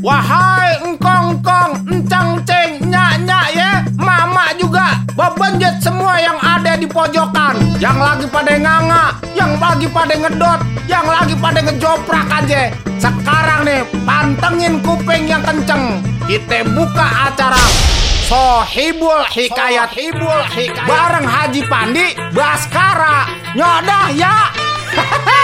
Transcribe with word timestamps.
Wahai 0.00 0.80
engkong-kong, 0.80 1.84
encang-ceng, 1.84 2.80
nyak-nyak 2.88 3.46
ya 3.52 3.84
Mama 4.00 4.48
juga 4.56 4.96
Bebenjet 5.12 5.76
semua 5.84 6.16
yang 6.16 6.40
ada 6.40 6.80
di 6.80 6.88
pojokan. 6.88 7.60
Yang 7.76 7.98
lagi 8.00 8.26
pada 8.32 8.56
nganga 8.56 9.20
Yang 9.36 9.52
lagi 9.60 9.86
pada 9.92 10.14
ngedot 10.16 10.60
Yang 10.88 11.04
lagi 11.04 11.34
pada 11.36 11.60
ngejoprak 11.60 12.26
aja. 12.32 12.72
Sekarang 12.96 13.68
nih 13.68 13.84
Pantengin 14.08 14.80
kuping 14.80 15.28
yang 15.28 15.44
kenceng. 15.44 16.00
Kita 16.24 16.64
buka 16.72 17.28
acara. 17.28 17.60
Sohibul 18.24 19.20
Hikayat. 19.28 19.92
Hibul 19.92 20.40
Hikayat. 20.48 20.88
Bareng 20.88 21.28
Haji 21.28 21.62
Pandi 21.68 22.16
Baskara. 22.32 23.28
Nyodah 23.52 24.08
ya 24.16 24.48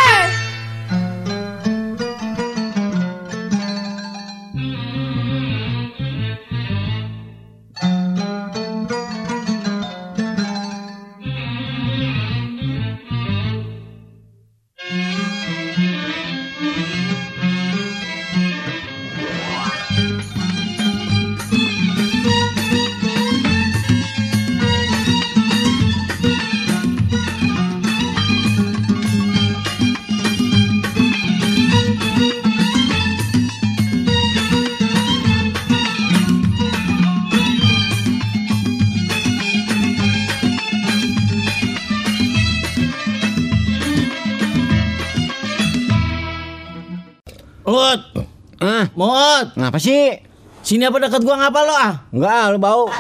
Mut, 49.67 49.75
ngapa 49.75 49.83
sih? 49.83 50.14
sini 50.62 50.86
apa 50.86 50.95
dekat 51.03 51.27
gua 51.27 51.42
ngapa 51.42 51.61
lo 51.67 51.75
ah? 51.75 51.92
Enggak, 52.14 52.55
lu 52.55 52.59
bau. 52.62 52.86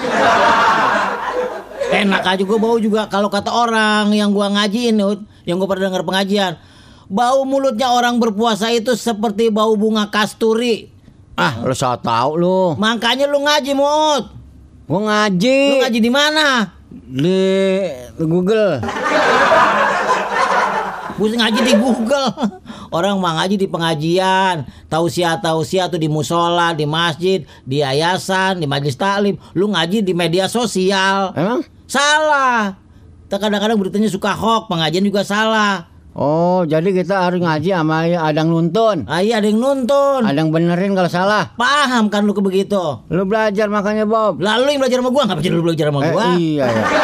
Enak 2.02 2.26
aja 2.26 2.42
gua 2.42 2.58
bau 2.58 2.74
juga 2.82 3.06
kalau 3.06 3.30
kata 3.30 3.54
orang 3.54 4.10
yang 4.10 4.34
gua 4.34 4.50
ngajiin, 4.50 4.98
yang 5.46 5.62
gua 5.62 5.70
pernah 5.70 5.94
dengar 5.94 6.02
pengajian. 6.02 6.58
Bau 7.06 7.46
mulutnya 7.46 7.94
orang 7.94 8.18
berpuasa 8.18 8.74
itu 8.74 8.98
seperti 8.98 9.54
bau 9.54 9.78
bunga 9.78 10.10
kasturi. 10.10 10.90
Ah, 11.38 11.62
lu 11.62 11.70
so 11.70 11.86
tau 12.02 12.34
lu. 12.34 12.74
Makanya 12.82 13.30
lu 13.30 13.46
ngaji, 13.46 13.70
Mut. 13.78 14.26
Gua 14.90 14.98
Lu 14.98 15.06
ngaji 15.06 15.86
ngaji 15.86 16.00
di 16.02 16.10
mana? 16.10 16.74
di 16.90 17.46
Google. 18.18 18.82
Bus 21.14 21.30
ngaji 21.30 21.60
di 21.62 21.74
Google. 21.78 22.26
Orang 22.88 23.18
mah 23.18 23.38
ngaji 23.38 23.56
di 23.56 23.66
pengajian, 23.66 24.62
tausiah 24.86 25.36
tausiah 25.36 25.86
tuh 25.86 25.96
di 25.96 26.06
musola, 26.06 26.70
di 26.70 26.84
masjid, 26.84 27.42
di 27.62 27.80
yayasan, 27.80 28.58
di 28.58 28.66
majelis 28.66 28.94
taklim. 28.94 29.34
Lu 29.52 29.68
ngaji 29.68 30.00
di 30.00 30.12
media 30.12 30.46
sosial. 30.46 31.32
Emang? 31.32 31.62
Salah. 31.86 32.78
Kadang-kadang 33.26 33.74
beritanya 33.76 34.06
suka 34.06 34.32
hoax, 34.32 34.66
pengajian 34.66 35.02
juga 35.02 35.22
salah. 35.22 35.90
Oh, 36.16 36.64
jadi 36.64 36.96
kita 36.96 37.28
harus 37.28 37.44
ngaji 37.44 37.76
sama 37.76 38.08
ada 38.08 38.32
yang 38.32 38.48
nuntun. 38.48 39.04
Ah, 39.04 39.20
iya 39.20 39.36
ada 39.36 39.52
yang 39.52 39.60
nuntun. 39.60 40.24
Ada 40.24 40.38
yang 40.38 40.48
benerin 40.48 40.96
kalau 40.96 41.12
salah. 41.12 41.52
Paham 41.60 42.08
kan 42.08 42.24
lu 42.24 42.32
ke 42.32 42.40
begitu? 42.40 42.80
Lu 43.12 43.28
belajar 43.28 43.68
makanya 43.68 44.08
Bob. 44.08 44.40
Lalu 44.40 44.72
yang 44.72 44.80
belajar 44.80 45.04
sama 45.04 45.12
gua, 45.12 45.28
ngapa 45.28 45.44
jadi 45.44 45.52
lu 45.52 45.64
belajar 45.66 45.92
sama 45.92 46.00
Eh, 46.00 46.12
gua? 46.16 46.24
iya 46.40 46.64
ya. 46.64 46.84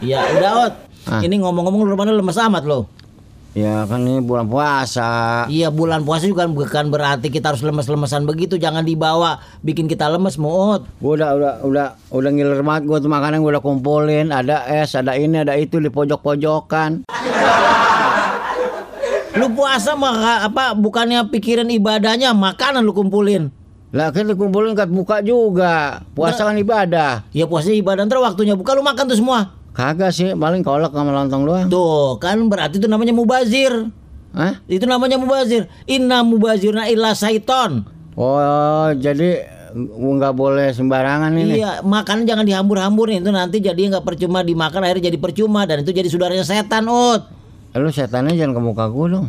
Iya, 0.00 0.20
udah 0.32 0.52
Ot. 0.64 0.72
Ah. 1.08 1.20
Ini 1.20 1.34
ngomong-ngomong 1.40 1.84
lu 1.84 1.96
mana 1.96 2.12
lemes 2.12 2.36
amat 2.36 2.64
lo. 2.64 2.88
Ya 3.50 3.82
kan 3.82 4.06
ini 4.06 4.22
bulan 4.22 4.46
puasa. 4.46 5.42
Iya 5.50 5.74
bulan 5.74 6.06
puasa 6.06 6.30
juga 6.30 6.46
bukan 6.46 6.86
berarti 6.86 7.34
kita 7.34 7.50
harus 7.50 7.66
lemes-lemesan 7.66 8.22
begitu 8.22 8.54
Jangan 8.54 8.86
dibawa 8.86 9.42
bikin 9.66 9.90
kita 9.90 10.06
lemes 10.06 10.38
Muut 10.38 10.86
Gua 11.02 11.12
udah 11.18 11.30
udah 11.34 11.54
udah 11.66 11.86
udah 12.14 12.30
ngiler 12.30 12.62
banget 12.62 12.86
gua 12.86 13.02
tuh 13.02 13.10
makanan 13.10 13.42
gua 13.42 13.58
udah 13.58 13.64
kumpulin, 13.64 14.30
ada 14.30 14.70
es, 14.70 14.94
ada 14.94 15.18
ini, 15.18 15.42
ada 15.42 15.58
itu 15.58 15.82
di 15.82 15.90
pojok-pojokan. 15.90 17.10
Lu 19.38 19.50
puasa 19.50 19.98
mah 19.98 20.46
apa 20.46 20.78
bukannya 20.78 21.26
pikiran 21.30 21.66
ibadahnya 21.70 22.34
makanan 22.34 22.82
lu 22.82 22.90
kumpulin 22.90 23.54
Lah 23.90 24.14
kan 24.14 24.26
dikumpulin 24.26 24.78
kat 24.78 24.90
buka 24.90 25.22
juga. 25.22 26.02
Puasa 26.14 26.46
kan 26.46 26.54
ibadah. 26.54 27.26
Ya 27.34 27.50
puasa 27.50 27.74
ibadah 27.74 28.06
ntar 28.06 28.22
waktunya 28.22 28.54
buka 28.54 28.78
lu 28.78 28.86
makan 28.86 29.10
tuh 29.10 29.18
semua 29.18 29.50
Kagak 29.70 30.10
sih, 30.10 30.34
paling 30.34 30.66
kolak 30.66 30.90
sama 30.90 31.14
lontong 31.14 31.42
doang. 31.46 31.66
Tuh 31.70 32.18
kan 32.18 32.36
berarti 32.50 32.82
itu 32.82 32.90
namanya 32.90 33.14
mubazir 33.14 33.90
Hah? 34.30 34.62
Itu 34.70 34.86
namanya 34.86 35.18
mubazir 35.18 35.66
Inna 35.90 36.22
mubazirna 36.22 36.86
illa 36.86 37.14
saiton 37.18 37.82
Oh, 38.14 38.90
jadi 38.98 39.46
nggak 39.90 40.34
boleh 40.34 40.74
sembarangan 40.74 41.30
ini. 41.34 41.62
Iya 41.62 41.82
makanan 41.86 42.26
jangan 42.26 42.42
dihambur-hamburin 42.42 43.22
Itu 43.22 43.30
nanti 43.30 43.62
jadi 43.62 43.78
nggak 43.90 44.02
percuma 44.02 44.42
dimakan 44.42 44.82
akhirnya 44.82 45.14
jadi 45.14 45.18
percuma 45.18 45.62
Dan 45.66 45.86
itu 45.86 45.94
jadi 45.94 46.06
saudaranya 46.10 46.42
setan 46.42 46.90
Ut 46.90 47.22
Lu 47.78 47.86
setannya 47.86 48.34
jangan 48.34 48.58
ke 48.58 48.62
muka 48.66 48.84
gua 48.90 49.06
dong. 49.06 49.26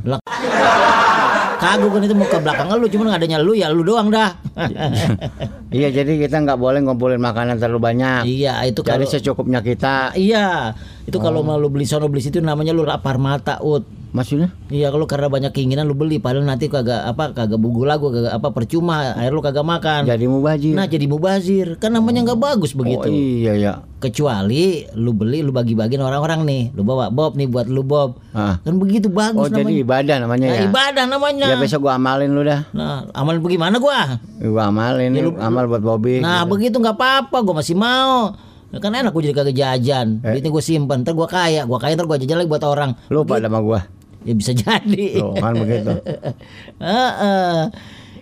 Kagak 1.61 1.93
kan 1.93 2.01
itu 2.01 2.15
muka 2.17 2.37
belakang 2.41 2.73
lu 2.73 2.89
Cuman 2.89 3.13
adanya 3.13 3.37
lu 3.37 3.53
ya 3.53 3.69
lu 3.69 3.85
doang 3.85 4.09
dah 4.09 4.33
Iya, 5.71 5.87
jadi 5.87 6.19
kita 6.19 6.43
nggak 6.43 6.59
boleh 6.59 6.83
ngumpulin 6.83 7.15
makanan 7.15 7.55
terlalu 7.55 7.79
banyak. 7.79 8.27
Iya 8.27 8.59
itu 8.67 8.83
Jadi 8.83 8.91
kalau 8.91 9.07
secukupnya 9.07 9.63
kita. 9.63 10.11
Iya 10.19 10.75
itu 11.07 11.15
kalau 11.15 11.41
mau 11.47 11.55
lu 11.55 11.71
beli 11.71 11.87
sono 11.87 12.11
beli 12.11 12.19
situ 12.19 12.43
namanya 12.43 12.75
lu 12.75 12.83
lapar 12.83 13.15
mata 13.15 13.63
ut 13.63 14.00
Maksudnya? 14.11 14.51
Iya 14.67 14.91
kalau 14.91 15.07
karena 15.07 15.31
banyak 15.31 15.55
keinginan 15.55 15.87
lu 15.87 15.95
beli 15.95 16.19
padahal 16.19 16.43
nanti 16.43 16.67
kagak 16.67 17.07
apa 17.07 17.31
kagak 17.31 17.55
bugu 17.55 17.87
lagu 17.87 18.11
kagak 18.11 18.35
apa 18.35 18.51
percuma 18.51 19.15
air 19.15 19.31
lu 19.31 19.39
kagak 19.39 19.63
makan. 19.63 20.03
Jadi 20.03 20.27
mubazir. 20.27 20.75
Nah 20.75 20.83
jadi 20.83 21.07
mubazir 21.07 21.79
kan 21.79 21.95
namanya 21.95 22.27
nggak 22.27 22.35
bagus 22.35 22.75
oh, 22.75 22.83
begitu. 22.83 23.07
iya 23.07 23.55
ya. 23.55 23.73
Kecuali 24.03 24.83
lu 24.99 25.15
beli 25.15 25.39
lu 25.39 25.55
bagi-bagiin 25.55 26.01
orang-orang 26.01 26.43
nih, 26.43 26.63
lu 26.75 26.83
bawa 26.83 27.07
Bob 27.07 27.39
nih 27.39 27.47
buat 27.47 27.71
lu 27.71 27.87
Bob. 27.87 28.19
Ah. 28.35 28.59
Kan 28.59 28.75
begitu 28.75 29.07
bagus 29.07 29.45
Oh, 29.45 29.47
jadi 29.47 29.63
namanya. 29.63 29.79
ibadah 29.79 30.15
namanya 30.19 30.47
Nah, 30.49 30.57
ya. 30.59 30.63
ibadah 30.67 31.05
namanya. 31.07 31.45
Ya 31.47 31.55
besok 31.55 31.87
gua 31.87 31.95
amalin 31.95 32.35
lu 32.35 32.43
dah. 32.43 32.67
Nah, 32.75 33.07
amal 33.15 33.39
bagaimana 33.39 33.79
gua? 33.79 34.19
Gua 34.43 34.63
amalin 34.67 35.07
nih, 35.07 35.23
amal 35.39 35.71
buat 35.71 35.79
Bobby. 35.79 36.19
Nah, 36.19 36.43
begitu 36.43 36.75
nggak 36.75 36.99
apa-apa, 36.99 37.37
gua 37.39 37.63
masih 37.63 37.79
mau. 37.79 38.35
Nah, 38.71 38.79
kan 38.79 38.91
enak 38.91 39.13
gua 39.13 39.23
jadi 39.23 39.35
kagak 39.37 39.55
jajan. 39.55 40.19
Eh. 40.19 40.35
Duitnya 40.35 40.49
gua 40.49 40.63
simpen, 40.65 41.07
ntar 41.07 41.13
gua 41.13 41.31
kaya, 41.31 41.63
gua 41.63 41.79
kaya 41.79 41.95
ntar 41.95 42.03
gua 42.03 42.19
jajan 42.19 42.41
lagi 42.41 42.49
buat 42.49 42.65
orang. 42.65 42.91
Lupa 43.07 43.39
sama 43.39 43.63
gua. 43.63 43.79
Ya 44.21 44.33
bisa 44.33 44.51
jadi. 44.51 45.17
Tuh, 45.17 45.33
kan 45.35 45.53
begitu. 45.55 45.91
Heeh. 46.83 47.59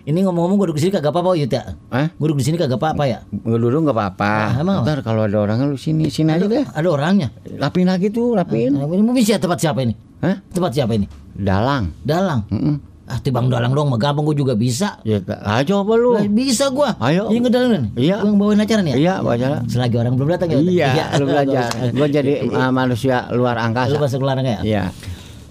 Ini 0.00 0.16
ngomong-ngomong 0.24 0.56
gue 0.56 0.66
duduk 0.66 0.78
di 0.80 0.88
sini 0.88 0.92
kagak 0.92 1.12
apa-apa 1.12 1.36
Yud 1.36 1.52
ya? 1.52 1.76
Hah? 1.92 2.08
Gue 2.10 2.26
duduk 2.26 2.40
di 2.40 2.46
sini 2.48 2.56
kagak 2.56 2.80
apa-apa 2.80 3.04
ya? 3.04 3.18
Gua 3.30 3.60
dulu 3.60 3.84
nggak 3.84 3.92
apa-apa. 3.94 4.32
Ah, 4.32 4.52
emang? 4.58 4.80
Ntar 4.82 5.04
kalau 5.04 5.28
ada 5.28 5.36
orangnya 5.38 5.68
lu 5.68 5.76
sini, 5.76 6.08
sini 6.08 6.32
aja 6.32 6.48
deh. 6.48 6.64
Ada 6.64 6.88
orangnya. 6.88 7.28
Lapin 7.46 7.84
lagi 7.84 8.08
tuh, 8.08 8.32
lapin. 8.32 8.74
Nah, 8.74 8.88
ini 8.88 9.04
mau 9.04 9.12
bisa 9.12 9.36
tempat 9.36 9.60
siapa 9.60 9.84
ini? 9.84 9.92
Hah? 10.24 10.40
Tempat 10.48 10.72
siapa 10.72 10.96
ini? 10.96 11.04
Dalang. 11.36 11.92
Dalang. 12.00 12.48
Mm-mm. 12.48 12.76
Ah, 13.10 13.18
tibang 13.18 13.50
dalang 13.50 13.74
dong, 13.74 13.90
gampang 13.98 14.22
gue 14.24 14.38
juga 14.38 14.54
bisa. 14.54 15.02
Ya, 15.02 15.18
ayo 15.58 15.82
apa 15.82 15.92
lu? 15.98 16.14
Bisa 16.30 16.70
gua. 16.70 16.94
Ayo. 16.96 17.26
Ini 17.26 17.38
ngedalang 17.42 17.70
nih. 17.74 17.90
Iya. 17.98 18.16
Yang 18.22 18.34
bawain 18.38 18.62
acara 18.62 18.80
nih 18.80 18.92
ya? 18.94 18.96
Iya, 18.96 19.14
baca. 19.20 19.48
Selagi 19.66 19.96
orang 19.98 20.14
belum 20.14 20.30
datang 20.30 20.48
ya. 20.48 20.58
Iya, 20.62 20.88
lu 21.18 21.26
belajar. 21.26 21.68
Gua- 21.74 21.90
Gua 21.98 22.08
jadi 22.08 22.32
uh, 22.46 22.70
manusia 22.70 23.26
luar 23.34 23.58
Lu 23.58 23.66
angkasa. 23.66 23.98
masuk 23.98 24.22
larang 24.22 24.46
ya? 24.46 24.58
Iya. 24.62 24.82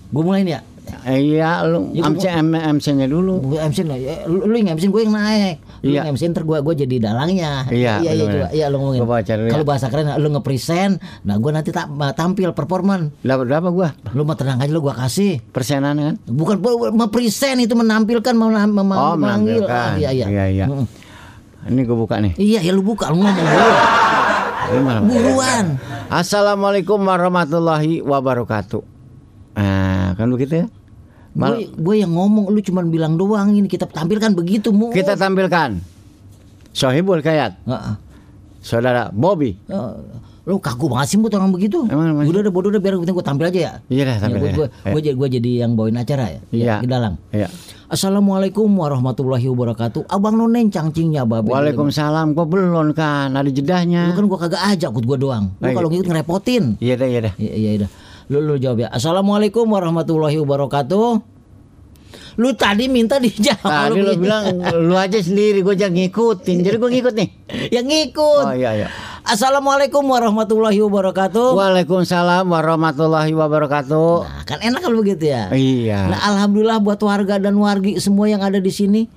Gue 0.09 0.23
mulai 0.23 0.41
nih 0.41 0.55
ya. 0.57 0.61
Iya, 1.05 1.69
lu 1.69 1.93
Ya, 1.93 2.01
gua- 2.01 2.17
MC 2.17 2.25
MC-nya 2.49 3.05
dulu. 3.05 3.37
Gue 3.45 3.61
MC 3.61 3.85
lah, 3.85 3.93
ya, 3.93 4.25
lu, 4.25 4.41
lu 4.41 4.57
yang 4.57 4.73
MC 4.73 4.89
gue 4.89 5.05
yang 5.05 5.13
naik. 5.13 5.61
Lu 5.79 5.93
Iya. 5.93 6.01
yang 6.01 6.17
MC 6.17 6.33
ntar 6.33 6.43
gue 6.43 6.57
gue 6.59 6.73
jadi 6.75 6.95
dalangnya. 6.99 7.69
Iya, 7.69 8.01
iya, 8.01 8.11
iya, 8.11 8.25
coba. 8.25 8.47
iya 8.49 8.65
lu 8.67 8.81
ngomongin. 8.81 8.99
Gua 8.99 9.09
baca 9.15 9.31
dulu 9.31 9.45
ya. 9.45 9.51
Kalau 9.53 9.65
bahasa 9.69 9.85
keren, 9.87 10.09
lu 10.17 10.27
nge-present, 10.31 10.93
nah 11.21 11.37
gue 11.37 11.51
nanti 11.53 11.69
ta- 11.69 11.85
tampil 12.11 12.49
performan. 12.51 13.13
Dapat 13.21 13.45
berapa 13.45 13.69
gua? 13.69 13.93
Lu 14.11 14.25
mah 14.25 14.33
tenang 14.33 14.57
aja 14.57 14.67
lu 14.67 14.81
gua 14.81 14.97
kasih. 14.97 15.45
Persenan 15.45 15.93
kan? 15.95 16.15
Bukan 16.25 16.57
me-present 16.91 17.61
itu 17.61 17.77
menampilkan 17.77 18.33
mau 18.33 18.49
mem- 18.49 18.73
mem- 18.73 18.89
Oh, 18.91 19.13
memanggil. 19.13 19.69
Ah, 19.69 19.93
iya, 19.93 20.09
iya. 20.09 20.25
Iya, 20.25 20.45
iya. 20.49 20.65
Ini 21.69 21.81
gua 21.85 21.97
buka 22.01 22.17
nih. 22.17 22.33
Iya, 22.33 22.65
ya 22.65 22.71
lu 22.73 22.81
buka, 22.81 23.13
lu 23.13 23.21
ngomong 23.21 23.37
dulu. 23.37 23.69
Buruan. 25.05 25.65
Assalamualaikum 26.09 26.97
warahmatullahi 26.97 28.01
wabarakatuh. 28.01 28.88
Nah, 29.59 30.15
kan 30.15 30.27
begitu 30.31 30.63
ya? 30.63 30.65
Mal- 31.35 31.59
Gue 31.59 31.67
gue 31.69 31.95
yang 32.01 32.11
ngomong, 32.11 32.47
lu 32.47 32.59
cuman 32.59 32.87
bilang 32.87 33.13
doang 33.13 33.51
ini 33.51 33.67
kita 33.67 33.85
tampilkan 33.85 34.31
begitu 34.33 34.71
mu. 34.71 34.89
kita 34.89 35.13
tampilkan 35.13 35.77
Sohibul 36.71 37.19
Kayat, 37.19 37.59
Heeh. 37.65 37.95
saudara 38.61 39.11
Bobby. 39.11 39.57
Eh, 39.67 39.93
Lu 40.47 40.57
kaku 40.57 40.89
banget 40.89 41.13
sih 41.13 41.17
buat 41.21 41.29
orang 41.37 41.53
begitu. 41.53 41.85
Emang, 41.85 42.09
emang. 42.09 42.25
Udah 42.25 42.41
udah 42.41 42.49
bodoh 42.49 42.73
udah 42.73 42.81
biar 42.81 42.97
gue 42.97 43.21
tampil 43.21 43.53
aja 43.53 43.59
ya. 43.59 43.73
Iya 43.85 44.03
dah, 44.09 44.15
tampil 44.17 44.39
gue, 44.41 44.49
aja. 44.49 44.57
gue, 44.57 44.67
Ayo. 44.81 44.93
gue, 44.97 45.01
jadi 45.05 45.13
gue 45.13 45.27
jadi 45.37 45.51
yang 45.61 45.71
bawain 45.77 45.93
acara 45.93 46.25
ya. 46.25 46.39
Iya. 46.49 46.75
Di 46.81 46.87
dalam. 46.89 47.13
Iya. 47.29 47.53
Assalamualaikum 47.89 48.65
warahmatullahi 48.65 49.45
wabarakatuh. 49.45 50.09
Abang 50.09 50.37
nonen 50.37 50.73
cangcingnya 50.73 51.25
babe. 51.25 51.49
Waalaikumsalam. 51.53 52.33
Gua 52.33 52.45
belum 52.45 52.93
kan, 52.93 53.33
ada 53.33 53.45
Lu 53.45 53.53
jedahnya. 53.53 54.13
kan 54.13 54.25
gua 54.25 54.39
kagak 54.41 54.61
ajak 54.73 54.89
ikut 54.89 55.05
gua 55.05 55.17
doang. 55.21 55.45
Lu 55.57 55.69
kalau 55.69 55.89
ngikut 55.89 56.05
ngerepotin. 56.05 56.77
Iya 56.81 56.97
dah, 56.97 57.07
iya 57.09 57.19
dah. 57.29 57.33
Iya 57.37 57.53
iya 57.53 57.69
dah. 57.85 57.89
Lu 58.29 58.37
lu 58.45 58.61
jawab 58.61 58.85
ya. 58.85 58.87
Assalamualaikum 58.93 59.65
warahmatullahi 59.65 60.37
wabarakatuh. 60.37 61.09
Lu 62.37 62.49
tadi 62.53 62.85
minta 62.85 63.17
dijawab. 63.17 63.89
Tadi 63.89 63.99
lu 64.05 64.13
gitu. 64.13 64.21
bilang 64.21 64.61
lu 64.85 64.93
aja 64.93 65.17
sendiri, 65.17 65.65
gua 65.65 65.73
jangan 65.73 65.97
ngikutin. 65.97 66.57
Jadi 66.61 66.75
gua 66.77 66.89
ngikut 66.93 67.13
nih. 67.17 67.29
yang 67.75 67.89
ngikut. 67.89 68.45
Oh 68.45 68.53
iya 68.53 68.85
iya. 68.85 68.87
Assalamualaikum 69.25 70.05
warahmatullahi 70.05 70.77
wabarakatuh. 70.77 71.57
Waalaikumsalam 71.57 72.45
warahmatullahi 72.45 73.33
wabarakatuh. 73.33 74.11
Nah, 74.25 74.41
kan 74.45 74.61
enak 74.61 74.79
kalau 74.81 75.01
begitu 75.01 75.33
ya. 75.33 75.49
Iya. 75.49 76.13
Nah, 76.13 76.21
alhamdulillah 76.33 76.77
buat 76.85 77.01
warga 77.01 77.41
dan 77.41 77.57
wargi 77.57 77.97
semua 77.97 78.29
yang 78.29 78.45
ada 78.45 78.61
di 78.61 78.69
sini. 78.69 79.09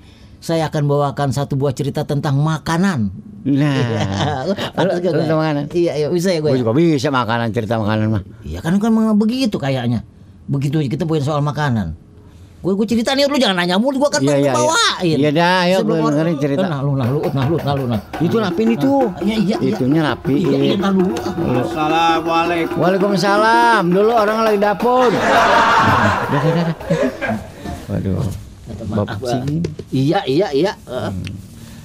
Saya 0.43 0.73
akan 0.73 0.89
bawakan 0.89 1.31
satu 1.37 1.55
buah 1.55 1.77
cerita 1.77 2.03
tentang 2.09 2.41
makanan. 2.41 3.13
Nah, 3.43 4.47
Pantas 4.71 4.99
lu- 4.99 5.03
gak, 5.03 5.13
lu 5.19 5.35
makanan? 5.35 5.65
Iya, 5.71 5.93
iya, 5.97 6.07
bisa 6.07 6.31
ya 6.31 6.39
gue. 6.39 6.51
Gue 6.51 6.63
juga 6.63 6.73
bisa 6.73 7.11
makanan 7.11 7.51
cerita 7.51 7.75
makanan 7.75 8.07
mah. 8.09 8.23
Iya 8.43 8.59
kan 8.59 8.79
kan 8.79 8.89
memang 8.89 9.15
begitu 9.15 9.59
kayaknya. 9.59 10.07
Begitu 10.45 10.79
aja 10.79 10.89
kita 10.89 11.05
poin 11.05 11.19
soal 11.19 11.41
makanan. 11.41 11.99
Gue 12.59 12.79
gue 12.79 12.87
cerita 12.87 13.11
nih 13.11 13.27
lu 13.27 13.35
jangan 13.35 13.59
nanya 13.59 13.75
mulu 13.75 13.99
gue 13.99 14.07
kan 14.09 14.23
Iya, 14.23 14.31
mau 14.31 14.39
iya, 14.39 14.45
iya. 14.45 14.53
bawain. 14.55 15.17
Iya 15.19 15.31
dah, 15.33 15.59
ayo 15.61 15.77
gue 15.81 15.91
orang- 15.93 16.15
dengerin 16.15 16.37
cerita. 16.39 16.65
Nah 16.65 16.79
lu 16.79 16.95
nah 16.95 17.07
lu 17.07 17.19
nah 17.27 17.45
lu 17.45 17.57
nah 17.59 17.75
lu 17.75 17.85
nah. 17.91 18.01
Itu 18.17 18.39
rapiin 18.39 18.71
itu. 18.73 18.93
Iya 19.19 19.35
iya 19.37 19.57
iya. 19.59 19.75
Itunya 19.75 20.01
rapi. 20.05 20.35
Iya 20.39 20.59
iya 20.63 20.75
nah 20.79 20.91
dulu. 20.93 21.15
Assalamualaikum. 21.67 22.79
Waalaikumsalam. 22.79 23.83
Dulu 23.91 24.11
orang 24.13 24.39
lagi 24.47 24.59
dapur. 24.61 25.11
Dah, 25.11 25.19
dah, 26.31 26.53
dah, 26.55 26.65
dah. 26.65 26.77
Waduh. 27.91 28.23
Bapak 28.89 29.19
sini. 29.21 29.57
Iya 29.91 30.23
iya 30.23 30.47
iya. 30.55 30.73
Heeh. 30.87 31.11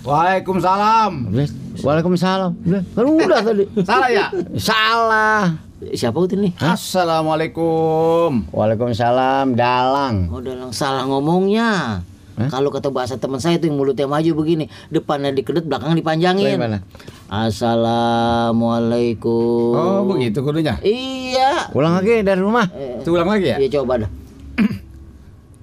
Waalaikumsalam. 0.08 1.36
Waalaikumsalam. 1.84 2.56
Kan 2.96 3.06
udah 3.12 3.44
tadi. 3.44 3.68
Salah 3.84 4.08
ya? 4.08 4.32
Salah. 4.56 5.60
Siapa 5.84 6.16
itu 6.24 6.40
nih? 6.40 6.56
Assalamualaikum. 6.64 8.48
Waalaikumsalam. 8.56 9.60
Dalang. 9.60 10.32
Oh 10.32 10.40
udah 10.40 10.64
lang 10.64 10.72
salah 10.72 11.04
ngomongnya. 11.12 12.00
Hah? 12.40 12.48
Kalau 12.54 12.70
kata 12.72 12.88
bahasa 12.94 13.18
teman 13.20 13.42
saya 13.44 13.60
itu 13.60 13.68
yang 13.68 13.76
mulutnya 13.82 14.06
maju 14.06 14.46
begini, 14.46 14.70
depannya 14.94 15.34
dikedet, 15.34 15.66
belakangnya 15.66 15.98
dipanjangin. 16.00 16.54
Bagaimana? 16.56 16.86
Assalamualaikum. 17.28 19.74
Oh, 19.74 20.06
begitu 20.06 20.46
kudunya. 20.46 20.78
Iya. 20.86 21.74
Ulang 21.74 21.98
lagi 21.98 22.22
dari 22.24 22.40
rumah. 22.40 22.70
Itu 23.04 23.12
ulang 23.18 23.34
lagi 23.34 23.50
ya? 23.52 23.60
Iya 23.60 23.82
coba 23.82 24.06
dah. 24.06 24.10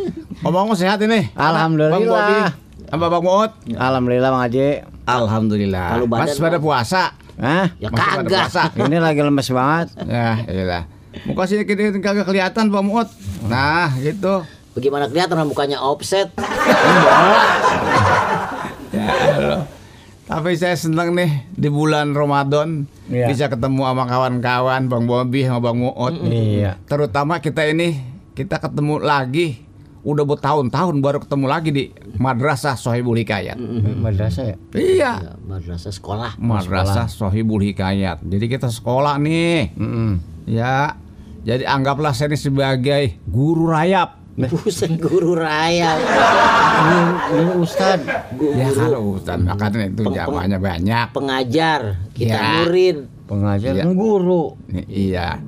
Ngomong 0.46 0.78
sehat 0.78 1.02
ini. 1.02 1.34
Alhamdulillah. 1.34 1.98
Bang 1.98 2.06
Bobi, 2.06 2.46
sama 2.86 3.10
Bang 3.10 3.26
Muut. 3.26 3.50
Alhamdulillah 3.74 4.30
Bang 4.30 4.46
Haji. 4.46 4.86
Alhamdulillah. 5.02 5.98
Kalau 5.98 6.06
badan 6.06 6.30
Mas 6.30 6.38
pada 6.38 6.62
puasa. 6.62 7.18
Hah? 7.42 7.74
Ya 7.82 7.90
Masih 7.90 8.22
kagak. 8.22 8.46
puasa. 8.46 8.70
Ini 8.78 9.02
lagi 9.02 9.18
lemes 9.18 9.50
banget. 9.50 9.98
Ya, 10.06 10.46
iyalah. 10.46 10.86
Muka 11.26 11.42
sih 11.50 11.66
kini 11.66 11.90
kagak 11.98 12.22
kelihatan 12.22 12.70
Bang 12.70 12.86
Muut. 12.86 13.10
Nah, 13.50 13.90
gitu. 13.98 14.46
Bagaimana 14.70 15.10
kelihatan 15.10 15.42
mukanya 15.44 15.82
offset? 15.82 16.30
Tapi 20.30 20.54
saya 20.54 20.78
senang 20.78 21.10
nih 21.10 21.50
di 21.50 21.66
bulan 21.66 22.14
Ramadan 22.14 22.86
Iya. 23.10 23.26
bisa 23.26 23.50
ketemu 23.50 23.82
sama 23.82 24.06
kawan-kawan 24.06 24.86
Bang 24.86 25.10
Bobi 25.10 25.42
sama 25.42 25.58
Bang 25.58 25.82
Muut. 25.82 26.14
Iya. 26.22 26.78
Terutama 26.86 27.42
kita 27.42 27.66
ini 27.66 27.98
kita 28.38 28.62
ketemu 28.62 29.02
lagi 29.02 29.66
udah 30.00 30.22
bertahun-tahun 30.22 31.02
baru 31.02 31.18
ketemu 31.18 31.46
lagi 31.50 31.70
di 31.74 31.84
Madrasah 32.14 32.78
Sohibul 32.78 33.18
Hikayat. 33.18 33.58
Madrasah 33.98 34.54
ya? 34.54 34.56
Iya, 34.72 35.12
Ya, 35.18 35.32
madrasah 35.42 35.90
sekolah. 35.90 36.38
Madrasah 36.38 37.10
Sohibul 37.10 37.66
Hikayat. 37.66 38.22
Jadi 38.22 38.46
kita 38.46 38.70
sekolah 38.70 39.18
nih. 39.18 39.74
Mm-mm. 39.74 40.22
Ya. 40.46 40.94
Jadi 41.42 41.66
anggaplah 41.66 42.14
saya 42.14 42.30
ini 42.30 42.38
sebagai 42.38 43.18
guru 43.26 43.66
rayap. 43.66 44.19
Busen 44.38 44.96
guru 44.96 45.34
raya. 45.34 45.98
Ini, 46.80 47.00
ini 47.34 47.52
Ustad. 47.58 47.98
Ya 48.38 48.68
kalau 48.70 49.12
hutan 49.12 49.44
makanan 49.44 49.92
itu 49.92 50.02
jawabannya 50.06 50.56
banyak. 50.56 51.06
Pengajar, 51.12 51.98
kita 52.14 52.34
Ya. 52.34 52.50
murid. 52.58 52.96
Pengajar 53.26 53.72
kan 53.76 53.92
guru. 53.92 54.56
Nih, 54.66 54.86
iya. 55.12 55.38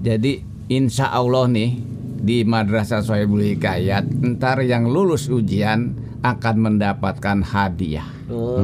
Jadi 0.00 0.42
insya 0.66 1.08
Allah 1.08 1.46
nih 1.46 1.70
di 2.18 2.42
Madrasah 2.42 3.00
Sohibul 3.00 3.46
Hikayat 3.46 4.10
ntar 4.34 4.62
yang 4.62 4.86
lulus 4.86 5.26
ujian 5.26 5.94
akan 6.22 6.54
mendapatkan 6.56 7.42
hadiah. 7.42 8.06
Oh, 8.26 8.58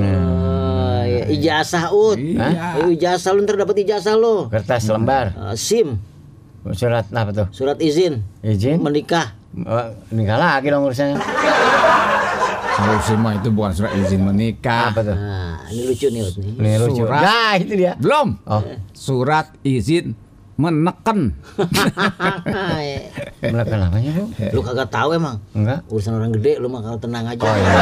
ya, 1.02 1.26
ijazah 1.28 1.90
ut. 1.90 2.18
Iya. 2.18 2.82
Eh, 2.82 2.94
ijazah 2.94 3.30
lu 3.30 3.42
ntar 3.42 3.58
dapat 3.58 3.78
ijazah 3.78 4.14
lu. 4.14 4.46
Kertas 4.48 4.86
lembar. 4.86 5.34
Eh, 5.52 5.56
SIM, 5.56 5.98
Surat 6.68 7.08
apa 7.08 7.30
tuh? 7.32 7.46
surat 7.48 7.78
izin 7.80 8.20
Izin? 8.42 8.82
menikah. 8.82 9.37
Oh, 9.56 9.88
nikah 10.12 10.38
lagi 10.38 10.68
dong 10.68 10.84
urusannya. 10.84 11.16
Kalau 12.78 13.18
mah 13.18 13.32
itu 13.34 13.50
bukan 13.50 13.72
surat 13.74 13.92
izin 13.98 14.22
menikah. 14.22 14.94
Apa 14.94 15.02
tuh? 15.02 15.16
Nah, 15.18 15.66
ini 15.74 15.82
lucu 15.90 16.06
nih. 16.14 16.22
Ini 16.30 16.70
lucu. 16.78 17.02
Surat. 17.02 17.22
Nah, 17.26 17.52
itu 17.58 17.74
dia. 17.74 17.92
Belum. 17.98 18.38
Oh, 18.46 18.62
Surat 18.94 19.50
izin 19.66 20.14
menekan. 20.58 21.34
melakukan 23.42 23.80
apanya 23.86 24.10
tuh? 24.14 24.26
lu 24.54 24.60
kagak 24.62 24.90
tahu 24.90 25.14
emang. 25.14 25.38
Enggak. 25.54 25.86
Urusan 25.90 26.18
orang 26.18 26.30
gede 26.38 26.58
lu 26.62 26.70
mah 26.70 26.82
kalau 26.82 26.98
tenang 26.98 27.26
aja. 27.26 27.42
Oh 27.42 27.54
iya. 27.54 27.74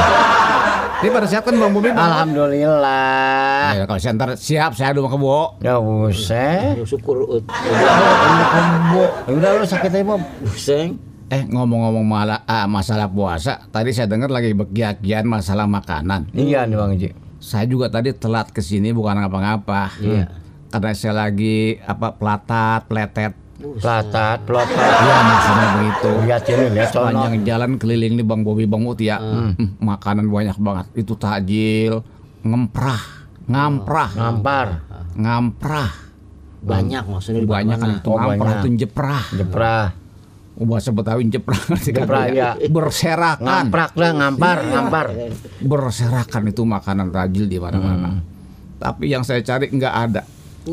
Ini 0.96 1.08
pada 1.12 1.28
siap 1.28 1.44
kan 1.44 1.60
Bang 1.60 1.76
Bobi? 1.76 1.92
Alhamdulillah. 1.92 3.76
Ya, 3.76 3.84
kalau 3.84 4.00
saya 4.00 4.16
ntar 4.16 4.30
siap 4.36 4.72
saya 4.72 4.96
dulu 4.96 5.12
kebo. 5.12 5.60
Ya 5.60 5.76
buset. 5.76 6.80
Lu 6.80 6.88
syukur 6.88 7.20
ut. 7.24 7.44
Ya 9.28 9.32
udah 9.32 9.48
lu 9.60 9.68
sakit 9.68 9.92
aja, 9.92 10.04
Bob. 10.04 10.24
Buseng. 10.40 11.15
Eh 11.26 11.42
ngomong-ngomong 11.42 12.06
malah, 12.06 12.46
ah, 12.46 12.70
masalah 12.70 13.10
puasa, 13.10 13.66
tadi 13.74 13.90
saya 13.90 14.06
dengar 14.06 14.30
lagi 14.30 14.54
begian 14.54 15.26
masalah 15.26 15.66
makanan. 15.66 16.30
Iya 16.30 16.62
nih 16.70 16.76
Bang 16.78 16.94
Haji. 16.94 17.10
Saya 17.42 17.66
juga 17.66 17.90
tadi 17.90 18.14
telat 18.14 18.54
ke 18.54 18.62
sini 18.62 18.94
bukan 18.94 19.26
apa-apa. 19.26 19.90
Iya. 19.98 20.30
Karena 20.70 20.94
saya 20.94 21.26
lagi 21.26 21.82
apa 21.82 22.14
pelatat, 22.14 22.86
pletet. 22.86 23.34
Pelatat, 23.58 24.38
pelotot. 24.46 24.78
Iya 24.78 25.16
maksudnya 25.18 25.66
begitu. 25.74 26.10
Lihat 26.30 26.42
ini, 26.46 26.64
lihat. 26.78 26.88
Sepanjang 26.94 27.34
jalan 27.42 27.70
keliling 27.74 28.12
nih 28.22 28.26
Bang 28.26 28.46
Bobi 28.46 28.70
Bang 28.70 28.86
Mut 28.86 29.02
ya. 29.02 29.18
Hmm, 29.18 29.56
Makanan 29.82 30.30
banyak 30.30 30.56
banget. 30.62 30.86
Itu 30.94 31.18
takjil, 31.18 32.06
ngemprah, 32.46 33.02
ngamprah, 33.50 34.10
Ngampar, 34.14 34.68
ngamprah. 35.18 35.90
Banyak 36.66 37.02
maksudnya 37.06 37.42
Banyak 37.46 37.78
kan 37.78 37.90
itu 37.98 38.10
Oh, 38.10 38.18
ngamprah 38.18 38.52
itu 38.58 38.68
jeprah. 38.78 39.24
jeprah, 39.34 39.84
Oh, 39.90 40.05
bahasa 40.56 40.88
Betawi? 40.88 41.28
Jeprah, 41.28 41.60
iya. 42.32 42.56
Berserakan. 42.56 43.44
ngamprak 43.68 43.92
lah, 43.92 44.10
ngampar, 44.12 44.56
ngampar. 44.64 45.06
berserakan 45.60 46.42
itu 46.48 46.62
makanan 46.62 47.12
tajil 47.12 47.44
di 47.44 47.58
mana-mana. 47.60 48.20
Tapi 48.76 49.08
yang 49.08 49.20
saya 49.20 49.40
cari 49.40 49.68
nggak 49.68 49.94
ada. 49.94 50.22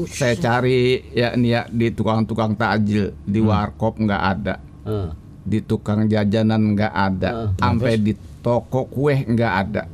Saya 0.10 0.34
cari 0.36 1.00
ya 1.12 1.36
ini 1.36 1.54
ya 1.54 1.68
di 1.68 1.94
tukang-tukang 1.94 2.58
takjil, 2.58 3.14
di 3.22 3.40
warkop 3.40 4.02
nggak 4.02 4.24
ada, 4.24 4.58
Eh. 4.84 5.10
di 5.40 5.62
tukang 5.62 6.08
jajanan 6.08 6.74
nggak 6.74 6.94
ada, 6.94 7.30
sampai 7.54 8.02
di 8.02 8.12
toko 8.42 8.90
kue 8.90 9.22
nggak 9.22 9.54
ada. 9.54 9.86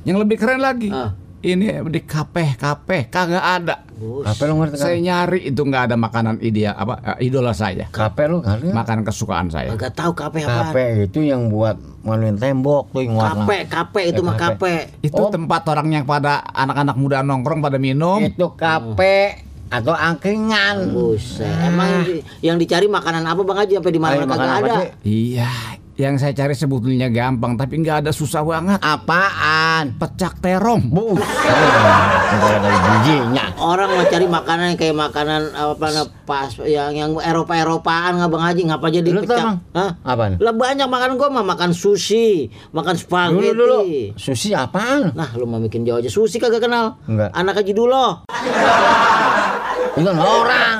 Yang 0.00 0.16
lebih 0.22 0.36
keren 0.38 0.62
lagi, 0.62 0.88
Ah. 0.88 1.12
Ini 1.42 1.66
di 1.88 2.00
kafe 2.00 2.54
kafe 2.54 3.08
kagak 3.08 3.40
ada. 3.40 3.76
Apa 4.00 4.42
lu 4.44 4.56
ngerti 4.56 4.76
Saya 4.76 4.96
kan? 4.96 5.04
nyari 5.04 5.38
itu 5.46 5.60
nggak 5.60 5.82
ada 5.86 5.96
makanan 5.96 6.40
ideal 6.40 6.72
apa 6.72 7.16
eh, 7.16 7.28
idola 7.28 7.52
saya, 7.52 7.84
Kape 7.86 8.22
lu 8.26 8.40
kali. 8.40 8.72
makanan 8.72 9.04
kesukaan 9.04 9.48
saya. 9.48 9.72
Kagak 9.72 9.92
tahu 9.94 10.12
kape 10.14 10.40
apa. 10.40 10.72
Kape 10.72 10.84
itu 11.04 11.20
yang 11.20 11.48
buat 11.48 11.76
manuin 12.00 12.34
tembok 12.34 12.88
tuh 12.90 13.04
yang 13.04 13.12
warna. 13.14 13.44
Kape, 13.44 13.58
kape 13.66 14.00
itu 14.08 14.20
mah 14.20 14.36
kape. 14.36 14.88
Itu 15.00 15.28
tempat 15.28 15.64
orang 15.66 15.88
yang 15.90 16.04
pada 16.04 16.40
anak-anak 16.46 16.96
muda 16.96 17.20
nongkrong 17.20 17.60
pada 17.60 17.76
minum. 17.76 18.20
Itu 18.20 18.56
kape 18.56 19.44
atau 19.68 19.92
angkringan. 19.92 20.90
Buset. 20.90 21.46
Emang 21.62 21.86
yang, 21.86 22.02
di- 22.02 22.24
yang 22.42 22.56
dicari 22.56 22.88
makanan 22.88 23.22
apa 23.22 23.40
Bang 23.44 23.60
Haji 23.60 23.76
sampai 23.76 23.92
di 23.92 24.00
mana 24.00 24.24
kagak 24.24 24.52
ada? 24.60 24.74
Iya, 25.00 25.48
yang 26.00 26.16
saya 26.16 26.32
cari 26.32 26.56
sebetulnya 26.56 27.12
gampang, 27.12 27.54
tapi 27.54 27.76
nggak 27.78 28.08
ada 28.08 28.10
susah 28.10 28.40
banget. 28.40 28.80
Apaan? 28.80 30.00
Pecak 30.00 30.40
terong. 30.40 30.88
Bu. 30.88 31.12
Dari 31.20 32.78
bijinya. 32.80 33.44
Orang 33.60 33.92
mau 33.92 34.04
cari 34.08 34.24
makanan 34.24 34.64
yang 34.72 34.78
kayak 34.80 34.96
makanan 34.96 35.52
apa 35.52 35.86
pas 36.24 36.48
yang 36.64 36.96
yang 36.96 37.10
Eropa 37.20 37.52
Eropaan 37.52 38.16
nggak 38.16 38.30
bang 38.30 38.44
Haji 38.48 38.62
ngapa 38.72 38.86
jadi 38.88 39.10
Lu 39.10 39.20
Bang? 39.28 39.60
Hah? 39.76 39.90
Apaan? 40.00 40.40
Lah 40.40 40.54
banyak 40.56 40.88
makan 40.88 41.10
gua 41.14 41.28
mah 41.28 41.44
makan 41.44 41.76
sushi, 41.76 42.48
makan 42.72 42.96
Dulu 42.96 43.02
spaghetti. 43.04 43.52
dulu. 43.52 43.78
Sushi 44.16 44.56
apaan? 44.56 45.12
Nah, 45.12 45.36
lu 45.36 45.44
mau 45.44 45.60
bikin 45.60 45.84
jauh 45.84 46.00
aja 46.00 46.08
sushi 46.08 46.40
kagak 46.40 46.64
kenal. 46.64 46.96
Enggak. 47.04 47.28
Anak 47.36 47.60
haji 47.60 47.72
dulu. 47.76 48.24
Itu 49.90 50.06
kan 50.06 50.16
orang. 50.16 50.78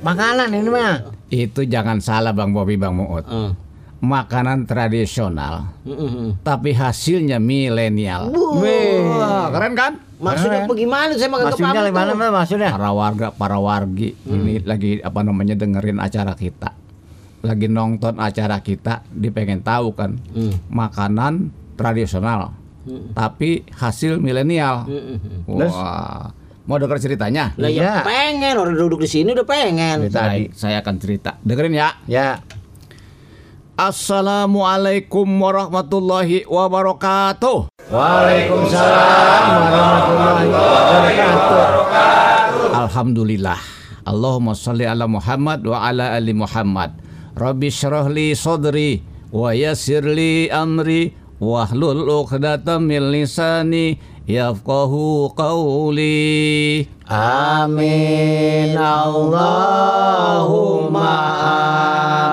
Makanan 0.00 0.48
ini 0.52 0.70
mah. 0.70 0.94
Itu 1.26 1.64
jangan 1.64 1.98
salah 1.98 2.30
Bang 2.30 2.52
Bobi 2.52 2.76
Bang 2.76 2.94
Muut. 2.94 3.24
Hmm. 3.24 3.54
Makanan 4.00 4.64
tradisional, 4.64 5.76
Mm-mm. 5.84 6.40
tapi 6.40 6.72
hasilnya 6.72 7.36
milenial. 7.36 8.32
Wah, 8.32 9.52
keren 9.52 9.76
kan? 9.76 9.92
Maksudnya 10.16 10.64
Keren. 10.64 10.72
bagaimana? 10.72 11.12
Saya 11.14 11.28
mah 11.28 11.38
kagak 11.38 11.60
Maksudnya 11.60 11.80
gimana 11.84 12.12
maksudnya? 12.30 12.70
Para 12.72 12.90
warga, 12.90 13.26
para 13.28 13.56
wargi 13.56 14.16
ini 14.24 14.60
lagi 14.60 15.00
apa 15.00 15.20
namanya 15.20 15.52
dengerin 15.52 16.00
acara 16.00 16.32
kita. 16.32 16.72
Lagi 17.40 17.68
nonton 17.68 18.16
acara 18.16 18.60
kita, 18.60 19.04
dia 19.06 19.30
pengen 19.30 19.60
tahu 19.60 19.92
kan 19.92 20.16
Hmm. 20.32 20.56
makanan 20.66 21.48
tradisional, 21.74 22.56
tapi 23.12 23.68
hasil 23.70 24.16
milenial. 24.16 24.84
Mm-mm. 24.84 25.44
Wah, 25.46 26.32
mau 26.64 26.76
denger 26.76 27.00
ceritanya? 27.00 27.52
Lah 27.56 27.68
ya 27.68 27.80
Iya. 27.80 27.94
pengen 28.00 28.56
orang 28.56 28.76
duduk 28.76 29.04
di 29.04 29.08
sini 29.08 29.32
udah 29.32 29.44
pengen. 29.44 30.08
Tadi. 30.08 30.48
Saya 30.52 30.80
akan 30.80 30.94
cerita. 30.96 31.36
Dengerin 31.40 31.74
ya. 31.74 31.88
Ya. 32.04 32.28
Assalamualaikum 33.78 35.26
warahmatullahi 35.38 36.42
wabarakatuh. 36.48 37.70
Waalaikumsalam 37.90 39.46
warahmatullahi 39.46 40.46
wabarakatuh. 40.50 42.74
Alhamdulillah. 42.74 43.60
Allahumma 44.02 44.58
salli 44.58 44.88
ala 44.88 45.06
Muhammad 45.06 45.62
wa 45.62 45.86
ala 45.86 46.18
ali 46.18 46.34
Muhammad. 46.34 46.98
Rabbi 47.38 47.70
syrah 47.70 48.10
li 48.10 48.34
sadri 48.34 49.06
wa 49.30 49.54
yassir 49.54 50.02
li 50.02 50.50
amri 50.50 51.14
wahlul 51.38 52.10
'uqdatam 52.10 52.90
min 52.90 53.14
lisani 53.14 53.94
yafqahu 54.30 55.34
qawli. 55.34 56.86
Amin 57.10 58.78
Allahumma 58.78 60.38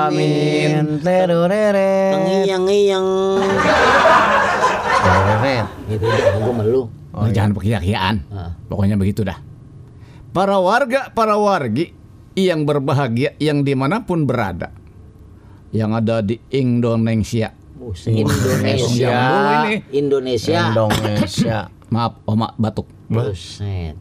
amin 0.05 1.01
Terorere 1.01 2.13
Ngiyang-ngiyang. 2.21 3.09
Terorere 5.01 5.65
Gitu 5.87 6.03
dah, 6.05 6.37
gua 6.37 6.53
melu. 6.61 6.83
Oh, 7.17 7.25
jangan 7.33 7.57
pakai 7.57 7.81
Ah. 8.29 8.53
Pokoknya 8.69 8.93
begitu 8.99 9.25
dah. 9.25 9.41
Para 10.29 10.61
warga, 10.61 11.09
para 11.09 11.33
wargi 11.39 11.89
yang 12.37 12.69
berbahagia 12.69 13.33
yang 13.41 13.65
di 13.65 13.73
mana 13.73 14.05
pun 14.05 14.29
berada, 14.29 14.69
yang 15.73 15.97
ada 15.97 16.21
di 16.21 16.37
Indonesia. 16.53 17.49
Indonesia. 18.05 19.15
Ini. 19.63 19.95
Indonesia. 19.95 20.69
Indonesia 20.69 21.76
Maaf, 21.87 22.19
oma 22.27 22.51
batuk. 22.59 22.87
Buset. 23.07 23.95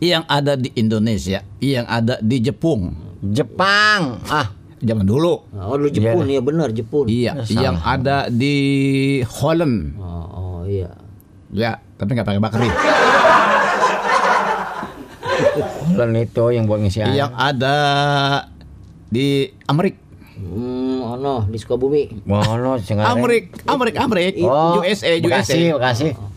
Yang 0.00 0.24
ada 0.28 0.52
di 0.56 0.68
Indonesia, 0.76 1.40
yang 1.60 1.84
ada 1.88 2.16
di 2.20 2.40
Jepung. 2.40 2.92
Jepang 3.20 4.16
Ah 4.32 4.48
Zaman 4.80 5.04
dulu. 5.04 5.44
Oh, 5.52 5.76
lu 5.76 5.92
Jepun 5.92 6.24
ya 6.24 6.40
benar 6.40 6.72
Jepun. 6.72 7.04
Iya, 7.04 7.44
Salah. 7.44 7.60
yang 7.60 7.76
ada 7.84 8.16
di 8.32 8.56
Holland. 9.28 9.92
Oh, 10.00 10.24
oh 10.32 10.58
iya. 10.64 10.88
Ya, 11.52 11.84
tapi 12.00 12.16
nggak 12.16 12.24
pakai 12.24 12.40
bakri. 12.40 12.68
Bulan 15.92 16.16
itu 16.16 16.44
yang 16.48 16.64
buat 16.64 16.80
ngisi 16.80 17.04
air 17.04 17.12
Yang 17.12 17.32
ada 17.36 17.76
di 19.12 19.52
Amerika. 19.68 20.00
Hmm, 20.40 21.04
oh 21.04 21.16
no, 21.20 21.44
di 21.44 21.60
Sukabumi. 21.60 22.24
Mono 22.24 22.80
Sengaja. 22.80 23.12
Amerik, 23.12 23.52
Amerik, 23.68 23.94
Amerik, 24.00 24.32
Oh, 24.40 24.80
USA, 24.80 25.12
USA, 25.20 25.20
Bekasi. 25.20 25.76
USA. 25.76 26.08
Oh 26.16 26.29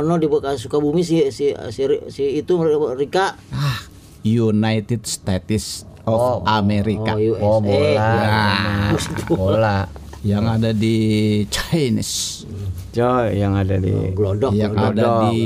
no, 0.00 0.14
di 0.14 0.26
bekas 0.26 0.62
Sukabumi 0.62 1.02
si 1.02 1.26
si 1.28 1.50
si, 1.70 1.82
si 2.06 2.24
itu 2.38 2.54
Rika. 2.94 3.34
Ah, 3.50 3.82
United 4.22 5.02
States 5.04 5.82
Oh, 6.02 6.42
of 6.42 6.50
America. 6.50 7.14
USA. 7.14 7.38
Oh, 7.40 7.58
bola. 7.62 7.94
Nah, 7.94 8.90
Bola. 9.30 9.78
yang 10.26 10.50
ada 10.50 10.74
di 10.74 10.98
Chinese, 11.46 12.42
Coy, 12.90 13.38
yang 13.38 13.54
ada 13.54 13.78
di 13.78 14.10
Glodok. 14.10 14.50
yang 14.50 14.74
glodok. 14.74 14.98
ada 14.98 15.30
di 15.30 15.42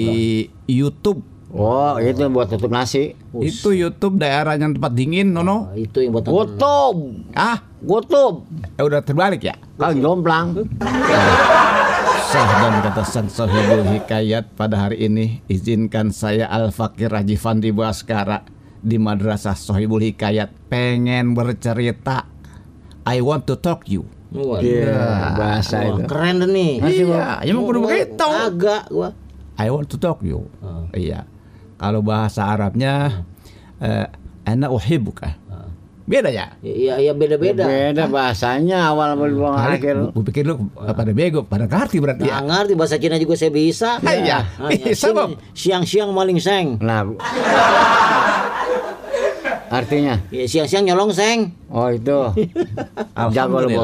YouTube. 0.65 1.21
Oh, 1.53 1.97
itu 1.97 2.21
buat 2.29 2.49
tutup 2.49 2.73
nasi. 2.73 3.13
Itu 3.37 3.73
YouTube 3.73 4.17
daerah 4.17 4.57
yang 4.57 4.77
tempat 4.77 4.93
dingin, 4.93 5.33
Nono. 5.33 5.73
Ah, 5.73 5.77
itu 5.77 6.01
yang 6.01 6.17
buat. 6.17 6.25
Gotop. 6.25 6.97
Ah, 7.33 7.61
Gotop. 7.81 8.49
eh, 8.77 8.85
udah 8.85 9.01
terbalik 9.01 9.45
ya. 9.45 9.57
Kang 9.77 10.01
jomplang. 10.01 10.57
Sah 12.37 12.53
dan 12.61 12.85
kata 12.85 13.01
sang 13.09 13.29
sahibul 13.33 13.81
hikayat 13.97 14.53
pada 14.61 14.77
hari 14.77 15.09
ini 15.09 15.41
izinkan 15.49 16.13
saya 16.13 16.45
Al 16.53 16.69
Fakir 16.69 17.09
Haji 17.09 17.33
Fandi 17.33 17.73
Baskara 17.73 18.45
di 18.77 19.01
Madrasah 19.01 19.57
Sohibul 19.57 20.05
Hikayat 20.05 20.53
pengen 20.69 21.33
bercerita. 21.33 22.29
I 23.09 23.25
want 23.25 23.49
to 23.49 23.57
talk 23.57 23.89
you. 23.89 24.05
Wah, 24.37 24.61
Iya, 24.61 25.33
bahasa 25.33 25.81
wah, 25.81 25.97
itu. 25.97 26.05
keren 26.05 26.45
dah 26.45 26.49
nih. 26.53 26.73
Iya, 26.85 27.41
ya 27.41 27.51
mau 27.57 27.65
kudu 27.65 27.89
begitu. 27.89 28.29
Agak 28.29 28.93
gua. 28.93 29.17
I 29.57 29.73
want 29.73 29.89
to 29.89 29.97
talk 29.97 30.21
you. 30.21 30.45
Ah. 30.61 30.85
Iya. 30.93 31.25
Kalau 31.81 32.05
bahasa 32.05 32.53
Arabnya 32.53 33.25
eh 33.81 34.13
ana 34.45 34.69
uhibbuka. 34.69 35.41
Beda 36.07 36.31
ya? 36.31 36.55
Iya, 36.63 37.03
iya 37.03 37.13
beda-beda. 37.13 37.67
Beda 37.67 38.07
bahasanya 38.07 38.95
awal 38.95 39.19
Kali, 39.19 39.35
akhir. 39.83 40.15
gue 40.15 40.25
pikir 40.31 40.47
lu 40.47 40.71
pada 40.71 41.11
bego, 41.11 41.43
pada 41.43 41.67
ngerti 41.67 41.99
berarti 41.99 42.31
ya. 42.31 42.39
ngerti 42.47 42.79
bahasa 42.79 42.95
Cina 42.95 43.19
juga 43.19 43.35
saya 43.35 43.51
bisa. 43.51 43.99
Ah, 43.99 44.15
iya. 44.23 44.47
Ya. 44.47 44.71
Bisa. 44.87 45.11
Siang-siang 45.51 46.15
maling 46.15 46.39
seng. 46.39 46.79
Nah. 46.79 47.11
Artinya, 49.67 50.23
Ya, 50.31 50.47
siang-siang 50.47 50.87
nyolong 50.87 51.11
seng. 51.11 51.51
oh 51.75 51.91
itu. 51.91 52.47
Jago 53.35 53.67
lu. 53.67 53.83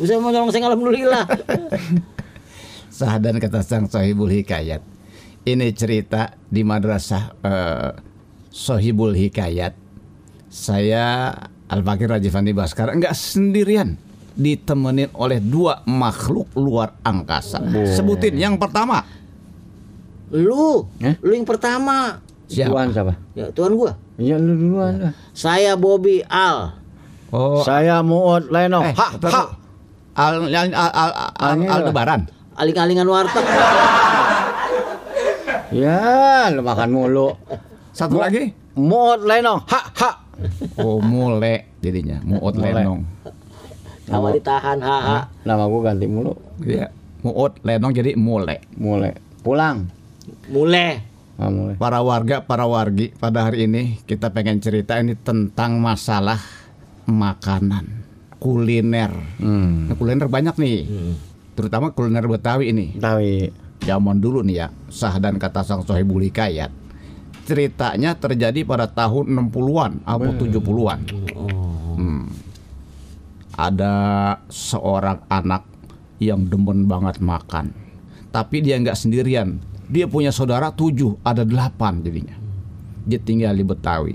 Bisa 0.00 0.16
mau 0.16 0.32
nyolong 0.32 0.48
seng 0.48 0.64
alhamdulillah. 0.64 1.24
Sah 2.96 3.20
dan 3.20 3.36
kata 3.36 3.60
sang 3.60 3.92
sahibul 3.92 4.32
hikayat. 4.32 4.80
Ini 5.44 5.68
cerita 5.76 6.32
di 6.48 6.64
madrasah 6.64 7.36
eh, 7.44 7.90
Sohibul 8.48 9.12
Hikayat. 9.12 9.85
Saya 10.46 11.32
Al 11.66 11.82
Fakir 11.82 12.06
Raji 12.06 12.30
Fandi 12.30 12.54
Baskara 12.54 12.94
enggak 12.94 13.12
sendirian 13.12 13.98
ditemenin 14.32 15.10
oleh 15.14 15.40
dua 15.40 15.80
makhluk 15.84 16.52
luar 16.54 16.94
angkasa. 17.00 17.58
Sebutin 17.88 18.36
yang 18.36 18.54
pertama. 18.56 19.02
lu, 20.26 20.82
Eh? 20.98 21.14
lu 21.22 21.32
yang 21.32 21.46
pertama. 21.46 22.18
Siapa? 22.46 22.70
Tuan 22.70 22.88
siapa? 22.90 23.12
Ya, 23.32 23.46
tuan 23.50 23.74
gua. 23.74 23.94
Iya 24.16 24.36
lu 24.36 24.54
duluan. 24.54 24.92
lah. 25.00 25.12
Saya 25.32 25.74
Bobby 25.74 26.22
Al. 26.22 26.78
Oh, 27.30 27.62
Saya 27.62 28.02
Muut 28.02 28.46
Leno. 28.48 28.82
eh, 28.82 28.94
ha, 28.94 29.06
ha. 29.18 29.42
Al, 30.16 30.46
al, 30.46 30.68
al, 30.70 30.90
al, 30.94 31.10
al? 31.34 31.58
Aldebaran. 31.62 32.22
Aling-alingan 32.54 33.04
warteg. 33.04 33.44
Ya, 35.74 36.46
lu 36.54 36.62
makan 36.62 36.88
mulu. 36.88 37.34
Satu 37.90 38.22
lagi. 38.22 38.54
Muut 38.78 39.20
Leno. 39.22 39.66
Ha, 39.66 39.80
ha. 39.90 40.10
Oh, 40.80 41.00
mule 41.00 41.68
jadinya. 41.80 42.20
Muut 42.22 42.54
Mule. 42.56 42.72
Lenong. 42.72 43.00
Sama 44.06 44.30
ditahan, 44.30 44.78
ha, 44.84 45.26
Nama 45.42 45.64
gua 45.66 45.90
ganti 45.90 46.06
mulu. 46.06 46.36
Iya. 46.62 46.92
Muut 47.26 47.58
Lenong 47.66 47.92
jadi 47.96 48.14
mule. 48.14 48.62
Mulai. 48.78 49.16
Pulang. 49.42 49.90
Mulai. 50.50 51.02
Ah, 51.36 51.52
mulai. 51.52 51.76
Para 51.76 52.00
warga, 52.00 52.40
para 52.40 52.64
wargi, 52.64 53.12
pada 53.12 53.44
hari 53.44 53.68
ini 53.68 54.00
kita 54.08 54.32
pengen 54.32 54.56
cerita 54.64 54.96
ini 54.96 55.12
tentang 55.20 55.76
masalah 55.76 56.40
makanan, 57.04 57.84
kuliner. 58.40 59.12
Hmm. 59.36 59.92
Nah, 59.92 59.94
kuliner 60.00 60.32
banyak 60.32 60.56
nih, 60.56 60.78
terutama 61.52 61.92
kuliner 61.92 62.24
Betawi 62.24 62.72
ini. 62.72 62.96
Tawi. 62.96 63.52
Zaman 63.84 64.18
dulu 64.18 64.40
nih 64.40 64.64
ya, 64.64 64.68
sah 64.88 65.20
dan 65.20 65.36
kata 65.36 65.60
sang 65.60 65.84
sohibul 65.84 66.24
hikayat. 66.24 66.72
Ceritanya 67.46 68.18
terjadi 68.18 68.66
pada 68.66 68.90
tahun 68.90 69.30
60-an 69.50 70.02
atau 70.02 70.30
70-an. 70.34 71.00
Hmm. 71.94 72.26
Ada 73.54 73.94
seorang 74.50 75.24
anak 75.30 75.64
yang 76.18 76.44
demen 76.50 76.90
banget 76.90 77.22
makan. 77.22 77.72
Tapi 78.34 78.60
dia 78.60 78.76
nggak 78.76 78.98
sendirian. 78.98 79.62
Dia 79.86 80.10
punya 80.10 80.34
saudara 80.34 80.74
tujuh, 80.74 81.22
ada 81.22 81.46
delapan 81.46 82.02
jadinya. 82.02 82.36
Dia 83.06 83.22
tinggal 83.22 83.54
di 83.54 83.64
Betawi. 83.64 84.14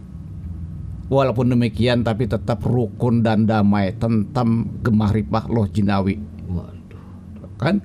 Walaupun 1.07 1.55
demikian 1.55 2.03
tapi 2.03 2.27
tetap 2.27 2.59
rukun 2.67 3.23
dan 3.23 3.47
damai 3.47 3.95
tentang 3.95 4.67
gemah 4.83 5.11
ripah 5.15 5.47
loh 5.47 5.67
jinawi. 5.67 6.19
Waduh. 6.47 7.51
Kan? 7.55 7.83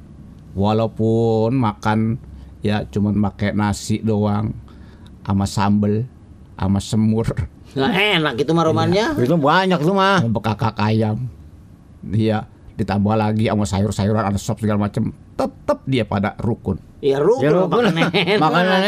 walaupun 0.57 1.53
makan 1.53 2.17
ya 2.65 2.88
cuman 2.88 3.21
pakai 3.21 3.53
nasi 3.53 4.00
doang 4.00 4.57
sama 5.26 5.45
sambel 5.45 6.06
sama 6.54 6.78
semur 6.78 7.26
Nggak 7.76 7.92
enak 7.92 8.35
itu 8.38 8.50
mah 8.50 8.64
romannya. 8.64 9.06
Itu 9.18 9.37
banyak 9.37 9.76
tuh 9.78 9.92
mah. 9.92 10.23
sama 10.23 10.40
kakak 10.40 10.75
ayam 10.78 11.28
dia 12.00 12.47
ditambah 12.73 13.12
lagi 13.12 13.45
sama 13.47 13.64
sayur-sayuran 13.64 14.23
ada 14.23 14.38
sop 14.38 14.56
segala 14.56 14.78
macam 14.78 15.09
tetap 15.35 15.83
dia 15.85 16.04
pada 16.04 16.33
rukun 16.38 16.78
Ya 17.00 17.18
rukun 17.18 17.42
Ya 17.42 17.50
rukun. 17.50 17.85
makan 17.85 17.92
enak. 17.92 18.38
Makanan 18.38 18.80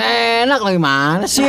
enak 0.47 0.61
lagi 0.62 0.78
mana 0.78 1.26
sih? 1.26 1.45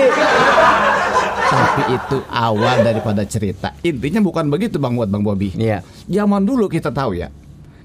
tapi 1.50 1.82
itu 1.92 2.18
awal 2.30 2.84
daripada 2.84 3.26
cerita 3.26 3.74
intinya 3.82 4.22
bukan 4.22 4.46
begitu 4.48 4.78
bang 4.78 4.94
buat 4.94 5.08
bang 5.08 5.24
Bobi 5.24 5.50
Iya. 5.52 5.82
zaman 6.06 6.46
dulu 6.46 6.70
kita 6.70 6.90
tahu 6.90 7.18
ya 7.18 7.34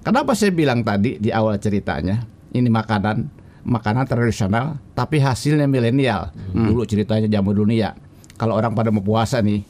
kenapa 0.00 0.37
saya 0.37 0.52
bilang 0.52 0.84
tadi 0.84 1.16
di 1.16 1.32
awal 1.32 1.56
ceritanya 1.56 2.25
ini 2.50 2.68
makanan 2.68 3.25
makanan 3.64 4.04
tradisional 4.04 4.76
tapi 4.92 5.18
hasilnya 5.18 5.64
milenial 5.64 6.30
dulu 6.52 6.85
ceritanya 6.85 7.26
nih 7.26 7.78
ya 7.80 7.90
kalau 8.37 8.54
orang 8.54 8.76
pada 8.76 8.92
mau 8.92 9.00
puasa 9.00 9.40
nih 9.40 9.64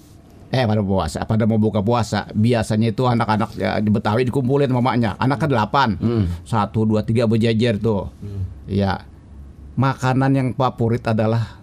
eh 0.51 0.65
pada 0.67 0.83
mau 0.83 0.99
puasa 0.99 1.23
pada 1.25 1.47
mau 1.47 1.59
buka 1.59 1.81
puasa 1.81 2.27
biasanya 2.35 2.91
itu 2.91 3.03
anak-anak 3.07 3.51
ya, 3.59 3.79
di 3.79 3.91
Betawi 3.91 4.27
dikumpulin 4.27 4.71
mamanya 4.71 5.15
anak 5.19 5.43
ke 5.43 5.47
delapan 5.47 5.95
satu 6.43 6.85
dua 6.87 7.07
tiga 7.07 7.25
berjejer 7.31 7.79
tuh 7.79 8.11
ya 8.67 9.03
makanan 9.75 10.31
yang 10.35 10.49
favorit 10.55 11.03
adalah 11.07 11.59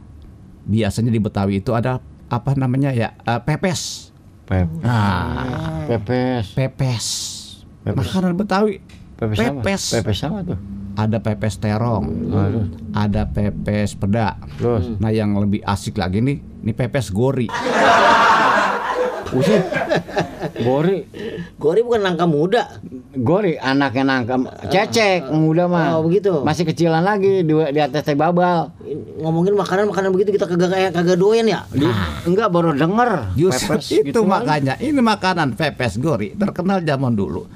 biasanya 0.68 1.12
di 1.12 1.20
Betawi 1.20 1.60
itu 1.60 1.76
ada 1.76 2.00
apa 2.32 2.56
namanya 2.56 2.96
ya 2.96 3.12
eh, 3.28 3.42
pepes 3.44 4.12
Pep. 4.48 4.68
nah 4.84 5.88
Pepes. 5.88 6.56
pepes. 6.56 7.06
Pepes. 7.84 7.98
Makanan 7.98 8.38
Betawi. 8.38 8.80
Pepes. 9.18 9.38
Pepes. 9.40 9.84
Pepes 9.96 10.20
apa 10.24 10.40
tuh? 10.46 10.60
Ada 10.96 11.24
pepes 11.24 11.56
terong. 11.58 12.06
Waduh. 12.32 12.66
Ada 12.92 13.28
pepes 13.32 13.96
peda. 13.96 14.36
Terus. 14.60 14.98
Nah, 15.00 15.12
yang 15.12 15.36
lebih 15.40 15.64
asik 15.64 15.96
lagi 15.96 16.20
nih, 16.20 16.38
ini 16.42 16.72
pepes 16.76 17.10
gori. 17.10 17.48
Buset. 19.32 19.64
Gori. 20.60 21.08
Gori 21.56 21.80
bukan 21.88 22.04
nangka 22.04 22.28
muda. 22.28 22.68
Gori 23.16 23.56
anaknya 23.56 24.04
nangka 24.04 24.36
cecek 24.68 25.32
muda 25.32 25.72
mah. 25.72 25.96
Oh, 25.96 26.04
begitu. 26.04 26.44
Masih 26.44 26.68
kecilan 26.68 27.00
lagi 27.00 27.48
di, 27.48 27.54
di 27.56 27.80
atas 27.80 28.04
teh 28.04 28.16
babal. 28.20 28.76
Ngomongin 29.24 29.56
makanan 29.56 29.88
makanan 29.88 30.12
begitu 30.12 30.36
kita 30.36 30.52
kagak 30.52 30.76
kayak 30.76 30.92
kagak 30.92 31.16
doyan 31.16 31.48
ya. 31.48 31.64
Di, 31.72 31.88
enggak 32.28 32.52
baru 32.52 32.76
denger. 32.76 33.32
Justru 33.40 33.80
Pepes 33.80 33.88
itu 33.96 34.12
gitu 34.12 34.22
kan. 34.28 34.44
makanya 34.44 34.76
ini 34.84 35.00
makanan 35.00 35.56
pepes 35.56 35.96
gori 35.96 36.36
terkenal 36.36 36.84
zaman 36.84 37.16
dulu. 37.16 37.48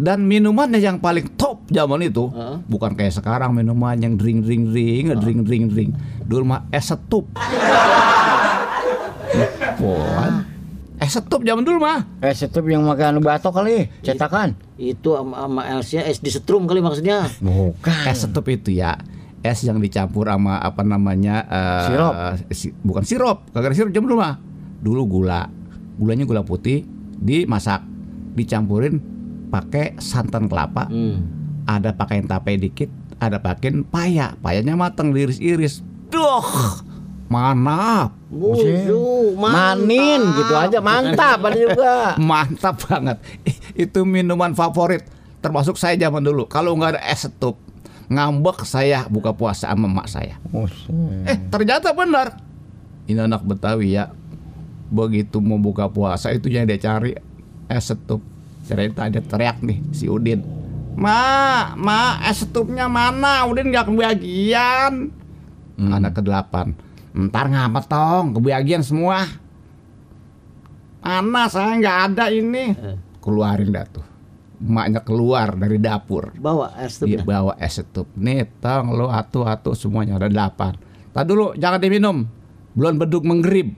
Dan 0.00 0.24
minumannya 0.24 0.80
yang 0.80 0.96
paling 0.96 1.36
top 1.36 1.68
zaman 1.68 2.00
itu 2.00 2.32
Heeh. 2.32 2.56
bukan 2.64 2.96
kayak 2.96 3.12
sekarang 3.12 3.52
minuman 3.52 3.92
yang 3.94 4.16
drink 4.16 4.40
drink 4.42 4.72
drink, 4.72 5.12
drink 5.14 5.40
drink 5.44 5.64
drink. 5.68 5.90
Dulu 6.24 6.44
mah 6.46 6.64
es 6.70 6.88
setup. 6.88 7.28
Wah, 9.78 10.44
es 10.96 11.10
setup 11.10 11.40
zaman 11.40 11.62
dulu 11.62 11.80
mah. 11.80 12.04
Eh 12.18 12.32
setup 12.32 12.64
yang 12.64 12.80
makan 12.82 13.20
batok 13.20 13.52
kali, 13.54 13.88
cetakan. 14.00 14.56
Itu 14.74 15.14
sama, 15.14 15.44
sama 15.44 15.62
Elsia 15.70 16.00
es 16.02 16.18
di 16.18 16.28
setrum 16.28 16.64
kali 16.64 16.80
maksudnya. 16.80 17.28
Bukan. 17.38 18.04
Es 18.08 18.24
setup 18.24 18.44
itu 18.46 18.72
ya 18.72 18.96
es 19.40 19.60
yang 19.62 19.78
dicampur 19.78 20.28
sama 20.28 20.60
apa 20.60 20.80
namanya 20.80 21.44
eh, 21.44 21.84
Sirup. 21.86 22.12
si- 22.52 22.76
bukan 22.78 23.00
sirup 23.02 23.48
kagak 23.48 23.72
ada 23.72 23.76
sirup 23.78 23.88
jam 23.88 24.04
dulu 24.04 24.20
mah 24.20 24.36
dulu 24.76 25.08
gula 25.10 25.48
gulanya 25.96 26.28
gula 26.28 26.44
putih 26.44 26.84
dimasak 27.16 27.80
dicampurin 28.36 29.00
pakai 29.50 29.98
santan 29.98 30.46
kelapa 30.46 30.86
Hmm. 30.86 31.26
ada 31.66 31.90
pakai 31.90 32.22
tape 32.22 32.54
dikit 32.56 32.88
ada 33.18 33.36
pakai 33.36 33.82
paya 33.84 34.38
payanya 34.38 34.74
matang 34.74 35.10
diiris-iris 35.10 35.82
duh 36.08 36.46
manap 37.26 38.14
Busu, 38.26 39.34
Manin 39.34 40.22
gitu 40.34 40.54
aja 40.54 40.78
mantap 40.78 41.42
ada 41.42 41.54
juga. 41.54 41.94
mantap 42.30 42.78
banget 42.86 43.18
itu 43.74 44.02
minuman 44.02 44.54
favorit 44.54 45.02
termasuk 45.38 45.74
saya 45.74 45.94
zaman 45.96 46.22
dulu 46.22 46.46
kalau 46.46 46.74
nggak 46.74 46.94
ada 46.94 47.02
es 47.06 47.26
setup 47.26 47.58
ngambek 48.06 48.62
saya 48.62 49.06
buka 49.06 49.30
puasa 49.30 49.70
sama 49.70 49.86
emak 49.86 50.10
saya. 50.10 50.34
Eh 51.24 51.38
ternyata 51.46 51.94
benar. 51.94 52.42
Ini 53.06 53.22
anak 53.22 53.46
Betawi 53.46 53.94
ya. 53.94 54.10
Begitu 54.90 55.38
mau 55.38 55.62
buka 55.62 55.86
puasa 55.86 56.34
itu 56.34 56.50
yang 56.50 56.66
dia 56.66 56.74
cari 56.74 57.14
es 57.70 57.84
setup. 57.86 58.18
Cerita 58.70 59.10
dia 59.10 59.18
teriak 59.18 59.58
nih 59.66 59.82
si 59.90 60.06
Udin. 60.06 60.46
Ma, 60.94 61.74
ma, 61.74 62.22
es 62.22 62.46
setupnya 62.46 62.86
mana? 62.86 63.42
Udin 63.50 63.74
nggak 63.74 63.90
kebagian. 63.90 65.10
Anak 65.74 66.14
ke 66.14 66.22
delapan. 66.22 66.70
Ntar 67.10 67.50
ngapa 67.50 67.82
tong? 67.90 68.38
Kebagian 68.38 68.86
semua. 68.86 69.26
Mana 71.02 71.50
saya 71.50 71.74
nggak 71.82 71.98
ada 72.14 72.30
ini. 72.30 72.76
Keluarin 73.18 73.74
dah 73.74 73.86
tuh. 73.90 74.06
Emaknya 74.60 75.00
keluar 75.00 75.56
dari 75.56 75.80
dapur. 75.80 76.36
Bawa 76.36 76.76
es 76.78 77.00
Dia 77.00 77.18
setupnya. 77.18 77.24
bawa 77.24 77.52
es 77.58 77.72
setup. 77.74 78.06
Nih, 78.14 78.44
tong 78.60 78.92
lo 78.94 79.08
atu-atu 79.10 79.72
semuanya 79.74 80.20
ada 80.20 80.28
delapan. 80.28 80.76
Tak 81.10 81.24
dulu, 81.26 81.56
jangan 81.56 81.80
diminum. 81.80 82.28
Belum 82.76 82.94
beduk 83.00 83.24
menggrib. 83.26 83.72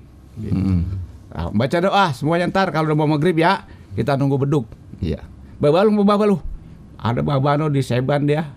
Nah, 1.33 1.49
baca 1.55 1.79
doa 1.81 2.13
semuanya 2.13 2.51
ntar 2.51 2.69
kalau 2.75 2.93
udah 2.93 2.99
mau 2.99 3.09
maghrib 3.09 3.39
ya 3.41 3.65
kita 3.95 4.19
nunggu 4.19 4.43
beduk. 4.43 4.67
Iya. 5.03 5.21
Baba 5.59 5.83
lu, 5.83 5.99
baba 6.01 6.25
lu. 6.25 6.39
Ada 6.97 7.21
babano 7.21 7.67
di 7.67 7.83
seban 7.83 8.25
dia. 8.25 8.55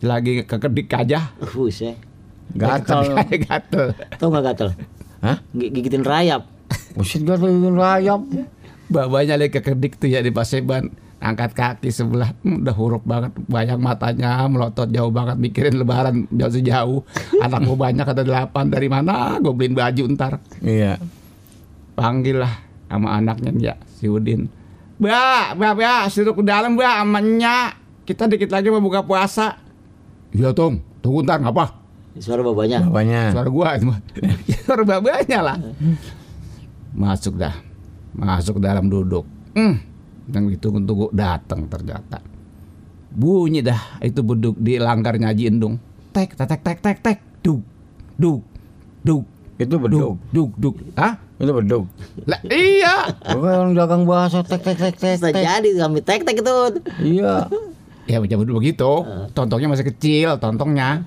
Lagi 0.00 0.40
kekedik 0.40 0.88
aja. 0.88 1.34
Buset. 1.44 1.98
Gatel. 2.50 3.18
Gatel. 3.40 3.92
Tahu 4.18 4.28
nggak 4.28 4.44
gatel? 4.48 4.68
Hah? 5.20 5.42
Gi- 5.50 5.70
Gigitin 5.70 6.02
rayap. 6.02 6.46
Buset 6.94 7.22
gatel 7.22 7.50
bikin 7.52 7.74
rayap. 7.74 8.22
Babanya 8.86 9.34
lagi 9.34 9.50
kekedik 9.52 9.98
tuh 9.98 10.08
ya 10.08 10.18
di 10.18 10.30
paseban. 10.30 10.90
Angkat 11.20 11.52
kaki 11.52 11.92
sebelah, 11.92 12.32
Hmm, 12.40 12.64
udah 12.64 12.72
huruf 12.72 13.04
banget, 13.04 13.36
bayang 13.44 13.76
matanya 13.76 14.40
melotot 14.48 14.88
jauh 14.88 15.12
banget 15.12 15.36
mikirin 15.36 15.76
lebaran 15.76 16.24
jauh 16.32 16.48
sejauh. 16.48 17.00
Anak 17.44 17.60
gue 17.62 17.76
banyak 17.76 18.06
ada 18.08 18.24
delapan 18.24 18.64
dari 18.66 18.88
mana? 18.88 19.36
Gue 19.36 19.52
beliin 19.52 19.76
baju 19.76 20.04
ntar. 20.10 20.40
Iya. 20.58 20.96
panggil 21.92 22.40
lah 22.40 22.64
sama 22.88 23.20
anaknya 23.20 23.52
ya 23.52 23.74
si 23.90 24.08
Udin. 24.08 24.48
Mbak, 25.00 25.56
mbak, 25.56 25.72
mbak, 25.80 26.02
suruh 26.12 26.36
ke 26.36 26.44
dalam 26.44 26.76
mbak, 26.76 26.94
amannya. 27.00 27.72
Kita 28.04 28.28
dikit 28.28 28.52
lagi 28.52 28.68
mau 28.68 28.84
buka 28.84 29.00
puasa. 29.00 29.56
Iya 30.28 30.52
Tom, 30.52 30.84
tunggu 31.00 31.24
ntar 31.24 31.40
ngapa? 31.40 31.72
Suara 32.20 32.44
babanya. 32.44 32.84
Bapaknya. 32.84 33.32
Suara 33.32 33.48
gua 33.48 33.68
itu 33.80 33.86
mah. 33.88 33.98
Suara 34.68 34.82
babanya 34.84 35.38
lah. 35.40 35.56
Masuk 36.92 37.40
dah, 37.40 37.56
masuk 38.12 38.60
dalam 38.60 38.92
duduk. 38.92 39.24
Hmm, 39.56 39.80
yang 40.28 40.52
ditunggu-tunggu 40.52 41.16
datang 41.16 41.64
ternyata. 41.70 42.20
Bunyi 43.10 43.64
dah 43.64 44.04
itu 44.04 44.20
beduk 44.20 44.60
di 44.60 44.76
langgar 44.76 45.16
nyaji 45.16 45.48
endung. 45.48 45.80
Tek, 46.12 46.36
tek, 46.36 46.44
tek, 46.44 46.60
tek, 46.60 46.78
tek, 46.82 46.98
tek, 47.00 47.18
duk, 47.40 47.64
duk, 48.20 48.44
duk, 49.00 49.24
Itu 49.60 49.76
duk, 49.76 49.80
beduk. 49.84 50.16
duk, 50.32 50.50
duk. 50.56 50.74
Hah? 50.96 51.20
Itu 51.36 51.52
beduk. 51.52 51.84
Lah 52.24 52.40
iya. 52.48 53.12
Bukan 53.28 53.52
orang 53.52 53.72
dagang 53.76 54.02
bahasa 54.08 54.40
tek 54.40 54.64
tek 54.64 54.76
tek 54.76 54.96
tek. 54.96 55.20
Tek. 55.20 55.32
jadi 55.36 55.68
kami 55.76 56.00
tek 56.00 56.24
tek 56.24 56.40
itu. 56.40 56.56
Iya. 56.98 57.44
Ya 58.08 58.16
macam 58.18 58.40
dulu 58.42 58.64
begitu. 58.64 59.04
Tontongnya 59.36 59.68
masih 59.68 59.86
kecil, 59.86 60.40
tontongnya. 60.40 61.04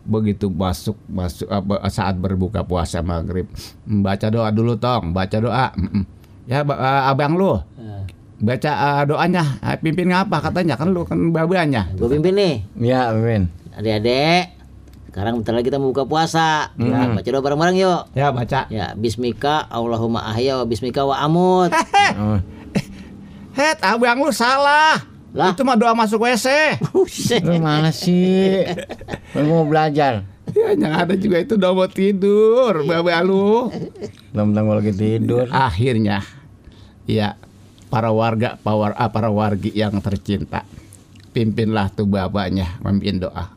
Begitu 0.00 0.48
masuk 0.48 0.96
masuk 1.06 1.44
apa, 1.46 1.82
saat 1.86 2.16
berbuka 2.16 2.64
puasa 2.64 3.04
maghrib, 3.04 3.44
baca 3.84 4.26
doa 4.32 4.48
dulu 4.48 4.74
tong, 4.74 5.12
baca 5.12 5.36
doa. 5.36 5.66
Ya 6.48 6.64
ba- 6.66 7.06
abang 7.06 7.36
lu, 7.36 7.60
baca 8.40 8.72
eh, 8.72 9.02
doanya, 9.06 9.44
pimpin 9.78 10.10
ngapa 10.10 10.40
katanya 10.40 10.74
kan 10.74 10.90
lu 10.90 11.04
kan 11.04 11.30
babanya. 11.30 11.86
Gue 11.94 12.16
pimpin 12.16 12.32
nih. 12.32 12.54
Iya, 12.80 13.12
Mimin. 13.12 13.52
Adik-adik. 13.76 14.59
Sekarang 15.10 15.42
bentar 15.42 15.50
lagi 15.58 15.66
kita 15.66 15.82
mau 15.82 15.90
buka 15.90 16.06
puasa. 16.06 16.70
Ya, 16.78 17.10
baca 17.10 17.26
doa 17.26 17.42
bareng-bareng 17.42 17.76
yuk. 17.82 18.02
Ya 18.14 18.30
baca. 18.30 18.70
Ya, 18.70 18.94
bismika 18.94 19.66
Allahumma 19.66 20.22
ahya 20.22 20.62
wa 20.62 20.64
bismika 20.70 21.02
wa 21.02 21.18
amut. 21.18 21.74
Het, 23.58 23.76
abang 23.82 24.22
lu 24.22 24.30
salah. 24.30 25.02
Lah. 25.34 25.50
Itu 25.50 25.66
mah 25.66 25.74
doa 25.74 25.98
masuk 25.98 26.22
WC. 26.22 26.78
Buset. 26.94 27.42
Lu 27.42 27.58
mana 27.58 27.90
sih? 27.90 28.66
Lu 29.34 29.46
mau 29.50 29.66
belajar. 29.66 30.22
Ya, 30.50 30.74
yang 30.74 30.94
ada 30.94 31.14
juga 31.18 31.42
itu 31.42 31.54
doa 31.58 31.74
mau 31.74 31.90
tidur, 31.90 32.86
babak 32.86 33.22
lu. 33.26 33.70
Tentang 34.30 34.62
gua 34.62 34.78
lagi 34.78 34.94
tidur. 34.94 35.46
akhirnya 35.50 36.22
ya 37.10 37.34
para 37.90 38.14
warga 38.14 38.54
para, 38.62 38.94
ah, 38.94 39.10
para 39.10 39.34
wargi 39.34 39.74
yang 39.74 39.98
tercinta 39.98 40.62
pimpinlah 41.34 41.90
tuh 41.90 42.06
bapaknya 42.06 42.78
memimpin 42.82 43.18
doa 43.26 43.50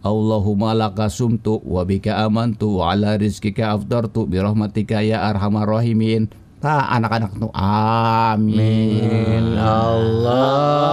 Allahumma 0.00 0.72
laka 0.72 1.12
sumtu 1.12 1.60
wa 1.60 1.84
bika 1.84 2.24
amantu 2.24 2.80
wa 2.80 2.96
ala 2.96 3.20
rizkika 3.20 3.76
aftartu 3.76 4.24
bi 4.24 4.40
rahmatika 4.40 5.04
ya 5.04 5.28
arhamar 5.28 5.68
rahimin 5.68 6.32
Nah, 6.60 6.92
anak-anak 6.92 7.30
tuh 7.34 7.50
amin. 7.56 9.56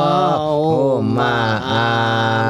Allahumma 0.08 1.36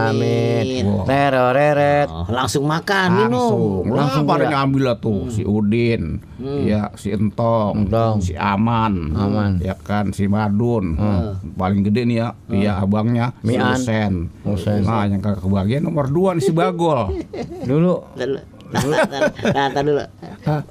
amin. 0.06 0.77
Amin. 0.77 0.86
Teroreret. 1.03 2.08
Oh, 2.08 2.23
langsung 2.30 2.63
makan, 2.63 3.08
minum. 3.15 3.32
langsung 3.34 3.62
langsung 3.89 4.23
pada 4.23 4.43
dia. 4.45 4.51
ngambil 4.53 4.82
lah 4.84 4.95
tuh 4.97 5.27
si 5.27 5.41
Udin 5.43 6.19
ya 6.63 6.88
si 6.93 7.10
Entong, 7.10 7.88
Entong. 7.88 8.15
si 8.21 8.32
Aman 8.36 9.12
Aman. 9.12 9.51
ya 9.60 9.73
kan 9.73 10.12
si 10.12 10.27
Madun 10.27 10.95
paling 11.56 11.82
gede 11.84 12.01
nih 12.06 12.15
ya 12.17 12.27
iya 12.49 12.71
abangnya 12.80 13.32
si 13.41 13.45
Mian. 13.49 13.73
Husen 13.73 14.12
Husen. 14.43 14.80
nah 14.84 15.03
yang 15.03 15.19
kagak 15.19 15.41
kebagian 15.41 15.82
nomor 15.82 16.06
dua 16.08 16.36
nih 16.36 16.43
si 16.43 16.51
Bagol 16.51 17.12
Dulu. 17.69 17.93
Nah, 18.67 19.82
dulu. 19.82 20.01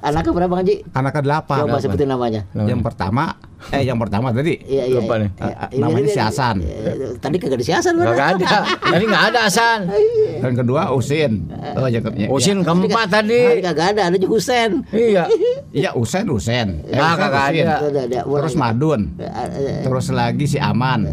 Anaknya 0.01 0.31
berapa 0.33 0.51
Bang 0.51 0.61
Haji? 0.61 0.75
anak 0.93 1.11
ke 1.13 1.21
delapan 1.25 1.57
Coba 1.65 1.77
sebutin 1.81 2.09
namanya. 2.09 2.41
yang 2.53 2.81
pertama 2.81 3.37
eh 3.67 3.81
yang 3.81 3.97
pertama 3.97 4.29
tadi 4.29 4.57
Iya, 4.59 4.83
iya. 4.85 4.95
Lupa 4.95 5.13
iya. 5.13 5.21
nih. 5.21 5.29
Iya, 5.35 5.53
Ah, 5.53 5.67
ini- 5.67 5.81
namanya 5.81 6.01
ini- 6.01 6.13
si 6.13 6.19
Hasan. 6.19 6.55
eh, 6.59 6.95
Tadi 7.17 7.35
kagak 7.35 7.57
disiasan 7.57 7.93
mana? 7.95 8.13
Gak 8.13 8.29
ada. 8.35 8.57
Tadi 8.79 9.03
nggak 9.03 9.23
ada 9.27 9.39
Hasan. 9.43 9.79
dan 10.43 10.51
kedua 10.53 10.81
Usin 10.91 11.49
oh 11.73 11.87
ya, 11.87 11.99
ya, 12.07 12.27
Usin 12.27 12.61
keempat 12.61 13.09
Tadi 13.09 13.41
tadi. 13.41 13.41
kagak 13.59 13.87
ada, 13.91 14.01
ada 14.07 14.15
juga 14.15 14.33
Husen. 14.33 14.69
Iya. 14.89 15.23
ya 15.83 15.89
Usen 15.93 16.25
Usen 16.27 16.67
eh, 16.83 16.93
Nah, 16.93 17.11
Usen, 17.11 17.19
kagak 17.19 17.43
ada. 17.49 17.75
Ada, 17.83 18.01
ada. 18.03 18.19
terus 18.23 18.55
Madun 18.55 19.01
terus 19.79 20.05
lagi 20.09 20.45
si 20.45 20.57
Aman 20.57 21.09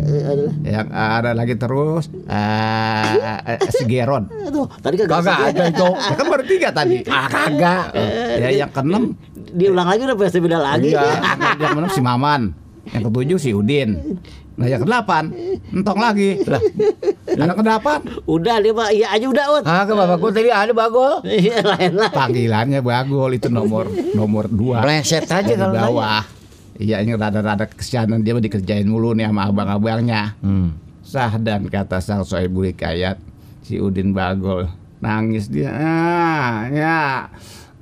yang 0.62 0.86
ada 0.88 1.32
lagi 1.32 1.54
terus 1.54 2.06
eh, 2.24 3.16
eh, 3.46 3.58
si 3.70 3.84
Gerod 3.84 4.28
Tuh, 4.46 4.68
tadi 4.78 4.94
kagak 4.96 5.10
Kagak 5.16 5.38
ada 5.50 5.64
itu. 5.66 5.88
ya 5.90 6.14
kan 6.14 6.26
baru 6.26 6.44
tiga 6.44 6.68
tadi 6.70 6.96
Ah 7.06 7.26
kagak. 7.26 7.84
ya 8.34 8.48
yang 8.54 8.70
keenam 8.70 9.16
Diulang 9.54 9.86
lagi 9.86 10.02
udah 10.02 10.16
pasti 10.18 10.38
beda 10.42 10.58
lagi. 10.58 10.90
Iya, 10.90 11.02
yang 11.62 11.70
keenam 11.78 11.90
si 11.94 12.02
Maman. 12.02 12.42
Yang 12.90 13.02
ketujuh 13.08 13.38
si 13.38 13.50
Udin. 13.54 14.20
Nah 14.54 14.66
yang 14.70 14.82
kedelapan, 14.86 15.34
entong 15.74 15.98
lagi. 15.98 16.38
Lah, 16.46 16.62
anak 17.26 17.56
kedelapan, 17.58 17.98
Udah 18.22 18.62
dia 18.62 18.70
mah 18.70 18.90
iya 18.94 19.10
aja 19.10 19.26
udah, 19.26 19.46
Ut. 19.58 19.64
Ah 19.66 19.82
ke 19.82 19.92
bapakku 19.94 20.30
tadi 20.30 20.50
ada 20.50 20.70
bagol. 20.70 21.22
Iya, 21.26 21.58
lain 21.62 21.98
lah. 21.98 22.10
panggilannya 22.14 22.78
bagol 22.82 23.34
itu 23.34 23.50
nomor 23.50 23.90
nomor 24.14 24.46
dua. 24.46 24.82
Pleset 24.86 25.26
aja 25.26 25.42
di 25.42 25.58
kalau 25.58 25.74
bawah. 25.74 26.22
Iya 26.74 27.02
ini 27.02 27.14
rada-rada 27.14 27.70
kesianan 27.70 28.22
dia 28.26 28.34
dikerjain 28.34 28.86
mulu 28.86 29.14
nih 29.14 29.30
sama 29.30 29.46
abang-abangnya. 29.50 30.38
Hmm. 30.42 30.74
Sah 31.02 31.34
dan 31.38 31.66
kata 31.70 32.02
sang 32.02 32.26
soebul 32.26 32.70
hikayat 32.70 33.18
si 33.62 33.78
Udin 33.78 34.14
Bagol 34.14 34.70
nangis 35.04 35.50
dia. 35.52 35.68
Ah, 35.68 36.64
ya. 36.72 37.28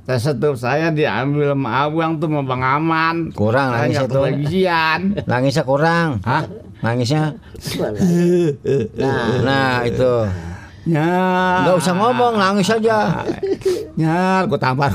Tes 0.03 0.19
setup 0.19 0.59
saya 0.59 0.91
diambil 0.91 1.55
sama 1.55 1.87
abang 1.87 2.19
tuh 2.19 2.27
sama 2.27 2.43
Bang 2.43 2.63
Aman. 2.67 3.17
Kurang 3.31 3.71
Saya 3.71 3.87
nangis 3.87 3.95
nggak 3.95 4.09
itu. 4.11 4.19
kebagian. 4.19 5.01
Nangisnya 5.31 5.63
kurang. 5.63 6.09
Hah? 6.27 6.43
Nangisnya. 6.83 7.39
Nah, 8.99 9.27
Nah 9.47 9.75
itu. 9.87 10.13
Ya. 10.83 11.07
Nggak 11.63 11.77
usah 11.79 11.95
ngomong, 11.95 12.35
nangis 12.35 12.67
aja. 12.67 13.23
Ya, 13.95 14.43
gue 14.43 14.59
tampar 14.59 14.91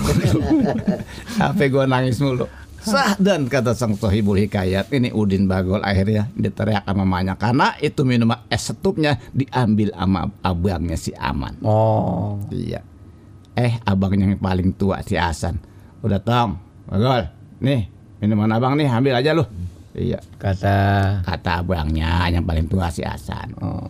Sampai 1.40 1.72
gue 1.72 1.84
nangis 1.88 2.20
mulu. 2.20 2.44
Sah 2.84 3.16
dan 3.20 3.52
kata 3.52 3.76
sang 3.76 3.96
sohibul 3.96 4.40
hikayat 4.40 4.92
ini 4.96 5.12
Udin 5.12 5.44
Bagol 5.44 5.84
akhirnya 5.84 6.32
diteriak 6.40 6.88
sama 6.88 7.04
mamanya 7.04 7.36
karena 7.36 7.76
itu 7.84 8.08
minuman 8.08 8.40
es 8.48 8.64
setupnya 8.64 9.20
diambil 9.36 9.92
sama 9.92 10.32
abangnya 10.40 10.96
si 10.96 11.12
Aman. 11.16 11.56
Oh. 11.68 12.40
Iya. 12.48 12.80
Eh 13.58 13.74
abangnya 13.84 14.30
yang 14.30 14.38
paling 14.38 14.70
tua 14.78 15.02
si 15.02 15.18
Hasan. 15.18 15.58
Udah 16.06 16.22
tong, 16.22 16.62
Bagol. 16.86 17.26
Nih 17.58 17.90
minuman 18.22 18.54
abang 18.54 18.78
nih 18.78 18.86
ambil 18.86 19.18
aja 19.18 19.34
lu. 19.34 19.42
Iya. 19.98 20.22
Kata. 20.38 20.78
Kata 21.26 21.66
abangnya 21.66 22.30
yang 22.30 22.46
paling 22.46 22.70
tua 22.70 22.94
si 22.94 23.02
Hasan. 23.02 23.58
Oh. 23.58 23.90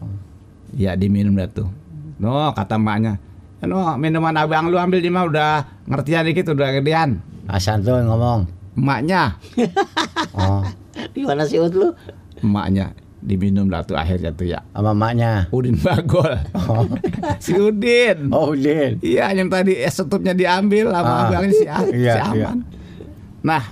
Ya 0.72 0.96
diminum 0.96 1.36
dah 1.36 1.52
tuh. 1.52 1.68
No 2.18 2.56
kata 2.56 2.80
emaknya. 2.80 3.20
"Ya, 3.60 3.68
No 3.68 4.00
minuman 4.00 4.40
abang 4.40 4.72
lu 4.72 4.80
ambil 4.80 5.04
di 5.04 5.12
mah 5.12 5.28
udah 5.28 5.52
ngertian 5.84 6.24
dikit 6.24 6.48
udah 6.48 6.80
gedean. 6.80 7.20
Hasan 7.46 7.84
tuh 7.84 8.00
ngomong. 8.00 8.48
Emaknya, 8.78 9.34
Oh. 10.38 10.62
gimana 11.12 11.44
sih 11.44 11.58
Ut 11.58 11.74
lu? 11.74 11.90
emaknya 12.38 12.94
diminum 13.28 13.68
dah 13.68 13.84
tuh 13.84 13.94
akhirnya 13.94 14.32
tuh 14.32 14.48
ya. 14.48 14.64
Sama 14.72 14.96
maknya. 14.96 15.52
Udin 15.52 15.76
Bagol. 15.76 16.40
si 17.44 17.52
Udin. 17.54 18.32
Oh 18.32 18.56
Udin. 18.56 18.98
Iya 19.00 19.36
yang 19.36 19.52
tadi 19.52 19.76
es 19.76 19.94
setupnya 19.94 20.32
diambil 20.32 20.90
sama 20.90 21.04
Ah. 21.06 21.20
abangnya 21.28 21.52
si, 21.52 21.66
A- 21.68 21.84
Iya, 21.92 22.14
si 22.24 22.40
iya. 22.40 22.48
Aman. 22.48 22.60
Nah 23.44 23.64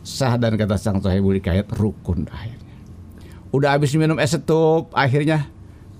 sah 0.00 0.36
dan 0.36 0.54
kata 0.54 0.76
sang 0.76 1.00
sohibul 1.00 1.32
hikayat 1.34 1.64
rukun 1.70 2.28
akhirnya. 2.28 2.68
Udah 3.48 3.72
habis 3.72 3.92
minum 3.92 4.16
es 4.16 4.28
setup 4.28 4.92
akhirnya 4.92 5.48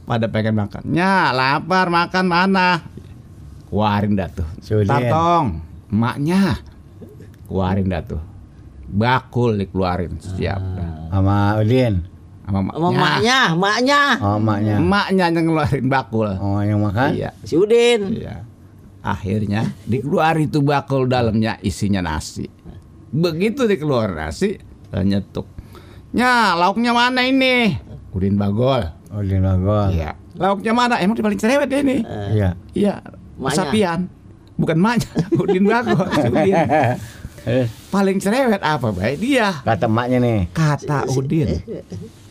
pada 0.04 0.28
pengen 0.28 0.52
makan. 0.54 0.92
Ya 0.92 1.32
lapar 1.32 1.88
makan 1.88 2.24
mana? 2.24 2.84
Keluarin 3.66 4.12
dah 4.14 4.28
tuh. 4.28 4.48
Si 4.60 4.72
Udin. 4.72 4.84
Tartong, 4.86 5.64
emaknya. 5.88 6.60
Keluarin 7.44 7.88
dah 7.88 8.00
tuh. 8.02 8.20
Bakul 8.84 9.56
dikeluarin 9.58 10.16
siap. 10.18 10.60
Sama 11.08 11.56
Udin. 11.58 12.04
Sama 12.48 12.64
Sama 12.64 12.88
emaknya. 12.88 12.96
maknya, 12.96 13.38
maknya. 13.54 14.00
Oh 14.24 14.38
maknya. 14.40 14.74
Emaknya 14.80 15.24
yang 15.28 15.44
ngeluarin 15.44 15.86
bakul. 15.86 16.28
Oh 16.32 16.64
yang 16.64 16.80
makan. 16.80 17.12
Iya. 17.12 17.30
Si 17.44 17.60
Udin. 17.60 18.08
Iya. 18.08 18.48
Akhirnya 19.04 19.68
dikeluarin 19.84 20.48
itu 20.48 20.64
bakul 20.64 21.04
dalamnya 21.04 21.60
isinya 21.60 22.00
nasi. 22.00 22.48
Begitu 23.08 23.68
dikeluar 23.68 24.10
nasi, 24.10 24.56
eh, 24.88 25.04
nyetuk. 25.04 25.44
Nya, 26.16 26.56
lauknya 26.56 26.96
mana 26.96 27.20
ini? 27.20 27.76
Udin 28.16 28.40
Bagol. 28.40 28.88
Udin 29.08 29.44
bagol. 29.44 29.92
Iya. 29.92 30.16
Lauknya 30.36 30.72
mana? 30.72 30.96
Emang 31.00 31.16
di 31.16 31.24
paling 31.24 31.36
cerewet 31.36 31.68
dia 31.68 31.80
ini. 31.80 32.00
Iya. 32.32 32.50
Iya. 32.72 32.94
Maknya. 33.36 33.56
Sapian. 33.60 34.00
Bukan 34.56 34.76
maknya, 34.76 35.08
Udin 35.44 35.68
Bagol. 35.68 36.00
si 36.16 36.26
Udin. 36.26 36.56
Eh, 37.48 37.64
Paling 37.88 38.20
cerewet 38.20 38.60
apa 38.60 38.92
baik 38.92 39.24
dia? 39.24 39.64
Kata 39.64 39.88
emaknya 39.88 40.20
nih. 40.20 40.40
Kata 40.52 41.08
Udin. 41.08 41.48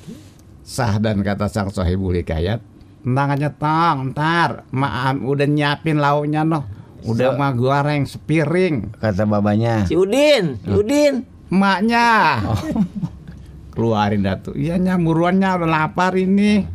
Sah 0.67 0.99
dan 0.99 1.23
kata 1.23 1.47
sang 1.47 1.71
sohibul 1.71 2.11
hikayat. 2.11 2.59
Tenang 3.07 3.39
aja 3.39 3.55
tong, 3.55 4.11
ntar 4.11 4.67
Maaf 4.75 5.15
udah 5.23 5.47
nyiapin 5.47 5.95
lauknya 5.95 6.43
noh. 6.43 6.67
Udah 7.07 7.31
Se- 7.31 7.39
mah 7.39 7.55
goreng 7.55 8.03
sepiring. 8.03 8.91
Kata 8.99 9.23
babanya. 9.23 9.87
Si 9.87 9.95
Udin, 9.95 10.59
si 10.59 10.67
Udin. 10.67 11.23
Emaknya. 11.47 12.43
Keluarin 13.77 14.27
dah 14.27 14.43
tuh. 14.43 14.59
Iya 14.59 14.75
nyamuruannya 14.75 15.47
udah 15.55 15.69
lapar 15.71 16.11
ini. 16.19 16.67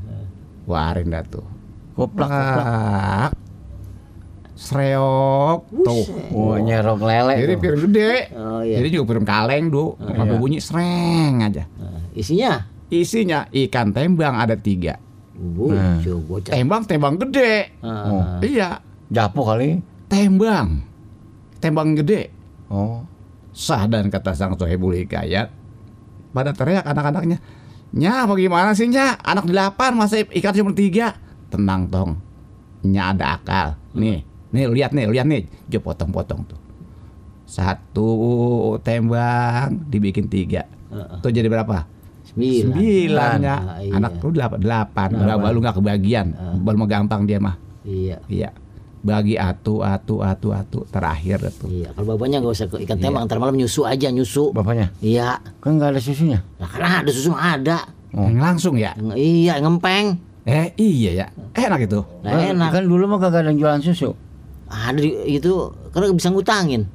Keluarin 0.64 1.12
dah 1.12 1.24
tuh. 1.28 1.44
Koplak 1.92 2.32
koplak. 2.32 2.56
Plak. 2.64 3.32
Sreok 4.56 5.60
tuh. 5.68 6.04
Oh 6.32 6.56
nyerok 6.56 7.04
lele. 7.04 7.34
Jadi 7.44 7.54
piring 7.60 7.82
gede. 7.92 8.14
Oh 8.32 8.64
iya. 8.64 8.80
Jadi 8.80 8.88
juga 8.88 9.04
piring 9.12 9.28
kaleng, 9.28 9.64
Du. 9.68 10.00
Sampai 10.00 10.32
iya. 10.32 10.40
bunyi 10.40 10.58
sreng 10.64 11.44
aja. 11.44 11.68
Nah, 11.76 12.08
isinya 12.16 12.71
Isinya 12.92 13.48
ikan 13.48 13.96
tembang 13.96 14.36
ada 14.36 14.52
tiga. 14.52 15.00
Nah. 15.32 15.96
Tembang 16.44 16.84
tembang 16.84 17.16
gede. 17.16 17.72
Ah. 17.80 18.36
Iya, 18.44 18.84
Japu 19.08 19.48
kali. 19.48 19.80
tembang. 20.12 20.84
Tembang 21.56 21.96
gede. 21.96 22.28
Oh. 22.68 23.00
Sah 23.56 23.88
dan 23.88 24.12
kata 24.12 24.36
sang 24.36 24.60
sohibul 24.60 24.92
hikayat. 24.92 25.48
Pada 26.36 26.52
teriak 26.52 26.84
anak-anaknya. 26.84 27.40
Nya 27.96 28.28
bagaimana 28.28 28.76
sih 28.76 28.88
Nya? 28.88 29.16
Anak 29.24 29.48
delapan 29.48 29.96
masa 29.96 30.20
ikan 30.20 30.52
cuma 30.52 30.76
tiga. 30.76 31.16
Tenang 31.48 31.88
tong. 31.88 32.20
Nya 32.84 33.16
ada 33.16 33.40
akal. 33.40 33.76
Nih, 33.96 34.24
nih 34.52 34.68
lihat 34.68 34.92
nih, 34.92 35.08
lihat 35.08 35.24
nih. 35.28 35.48
Jo 35.68 35.80
potong-potong 35.80 36.44
tuh. 36.44 36.60
Satu 37.48 38.08
tembang 38.84 39.80
dibikin 39.88 40.28
tiga. 40.28 40.64
Heeh. 40.92 41.20
Tuh 41.20 41.32
jadi 41.32 41.48
berapa? 41.48 41.91
Sembilan. 42.32 42.64
Sembilan 42.64 43.36
ya. 43.38 43.56
Ah, 43.56 43.78
iya. 43.78 43.92
Anak 43.94 44.12
lu 44.18 44.28
delapan. 44.30 44.58
Delapan. 44.58 45.08
Berapa 45.14 45.46
lu 45.48 45.58
nggak 45.60 45.76
kebagian? 45.76 46.26
Baru 46.60 46.76
mau 46.76 46.86
gampang 46.86 47.22
dia 47.24 47.36
mah. 47.36 47.56
Iya. 47.82 48.18
Iya. 48.26 48.50
Bagi 49.02 49.34
atu 49.34 49.82
atu 49.82 50.22
atu 50.22 50.48
atu 50.50 50.78
terakhir 50.86 51.42
itu. 51.44 51.66
Iya, 51.68 51.90
kalau 51.90 52.14
bapaknya 52.14 52.38
nggak 52.38 52.54
usah 52.54 52.66
ke 52.66 52.86
ikan 52.86 52.96
tembang, 52.96 53.26
ntar 53.26 53.36
malam 53.36 53.58
nyusu 53.58 53.82
aja 53.82 54.06
nyusu. 54.08 54.54
Bapaknya. 54.54 54.94
Iya, 54.98 55.42
Kan 55.58 55.74
nggak 55.74 55.92
ada 55.92 56.00
susunya. 56.00 56.38
nah, 56.56 56.70
karena 56.70 57.02
ada 57.02 57.10
susu 57.10 57.34
ada. 57.34 57.78
Yang 58.14 58.38
langsung 58.38 58.74
ya? 58.78 58.94
Yang- 58.94 59.18
Iya, 59.18 59.52
ngempeng. 59.58 60.06
Eh 60.42 60.70
iya 60.76 61.10
ya. 61.12 61.26
Enak 61.52 61.80
itu. 61.82 61.98
Nah, 62.22 62.30
Kan- 62.30 62.46
enak. 62.54 62.70
Kan 62.70 62.84
dulu 62.86 63.04
mah 63.06 63.18
kagak 63.18 63.42
ada 63.42 63.50
yang 63.50 63.58
jualan 63.58 63.82
susu. 63.82 64.14
Ada 64.66 64.96
di, 64.96 65.10
itu 65.28 65.50
karena 65.90 66.14
bisa 66.14 66.30
ngutangin. 66.30 66.86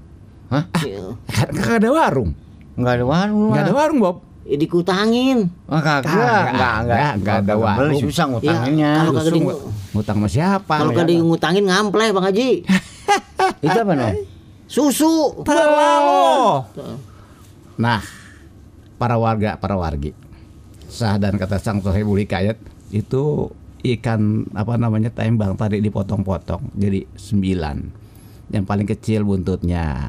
Hah? 0.47 0.63
Iya. 0.80 1.12
Kan 1.28 1.47
kagak 1.52 1.78
ada 1.84 1.89
warung. 1.91 2.32
Nggak 2.80 2.93
ada 2.93 3.06
warung. 3.06 3.52
Nggak 3.52 3.63
ada 3.65 3.76
warung, 3.76 4.00
Bob. 4.00 4.15
Ya, 4.47 4.55
dikutangin. 4.55 5.51
Ah, 5.67 5.83
kagak. 5.83 6.07
Kagak, 6.07 6.45
Nggak, 6.47 6.47
nggak. 6.55 6.75
nggak, 6.88 7.13
nggak 7.19 7.36
ada 7.43 7.55
warung. 7.60 7.99
susah 7.99 8.25
ngutanginnya. 8.25 8.91
Iya, 8.93 8.99
kalau 9.03 9.12
kagak 9.13 9.33
di- 9.33 9.43
ngutang 9.91 10.17
sama 10.17 10.27
siapa? 10.27 10.73
Kalau 10.77 10.91
Ya. 10.91 10.97
kagak 10.97 11.19
ngutangin 11.19 11.63
ngampleh 11.67 12.07
Bang 12.10 12.25
Haji. 12.25 12.49
Itu 13.65 13.77
apa 13.77 13.91
no? 13.91 14.07
Susu. 14.65 15.43
Terlalu. 15.43 16.63
Nah, 17.77 17.99
para 18.95 19.15
warga, 19.15 19.55
para 19.55 19.75
wargi. 19.75 20.12
Sah 20.88 21.15
dan 21.15 21.36
kata 21.36 21.55
sang 21.57 21.79
sohibul 21.79 22.15
hikayat 22.17 22.55
itu 22.88 23.51
ikan 23.86 24.47
apa 24.51 24.75
namanya 24.75 25.07
tembang 25.07 25.53
tadi 25.53 25.79
dipotong-potong 25.79 26.71
jadi 26.73 27.03
sembilan. 27.13 27.77
Yang 28.47 28.63
paling 28.63 28.88
kecil 28.88 29.21
buntutnya, 29.21 30.07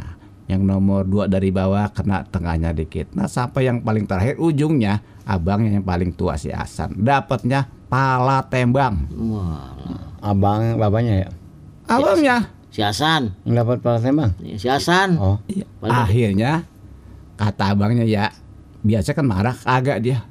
yang 0.49 0.65
nomor 0.65 1.05
dua 1.05 1.29
dari 1.29 1.49
bawah 1.49 1.93
kena 1.93 2.25
tengahnya 2.25 2.73
dikit. 2.73 3.13
Nah 3.13 3.29
sampai 3.29 3.69
yang 3.69 3.81
paling 3.81 4.05
terakhir 4.05 4.37
ujungnya 4.37 4.99
abangnya 5.23 5.77
yang 5.77 5.85
paling 5.85 6.11
tua 6.11 6.35
si 6.35 6.49
Hasan 6.49 6.97
dapatnya 6.97 7.69
pala 7.87 8.41
tembang. 8.43 9.05
Wah, 9.13 9.77
Abang 10.19 10.75
bapaknya 10.75 11.15
ya. 11.23 11.29
Abangnya 11.87 12.37
si 12.69 12.81
Hasan. 12.81 13.37
Dapat 13.45 13.79
pala 13.79 14.01
tembang. 14.01 14.33
Si 14.57 14.67
Hasan. 14.67 15.15
Oh. 15.17 15.37
Iya. 15.47 15.69
Paling- 15.79 15.95
Akhirnya 15.95 16.53
kata 17.37 17.65
abangnya 17.71 18.03
ya 18.03 18.33
biasa 18.81 19.13
kan 19.13 19.29
marah 19.29 19.55
kagak 19.55 20.01
dia. 20.01 20.25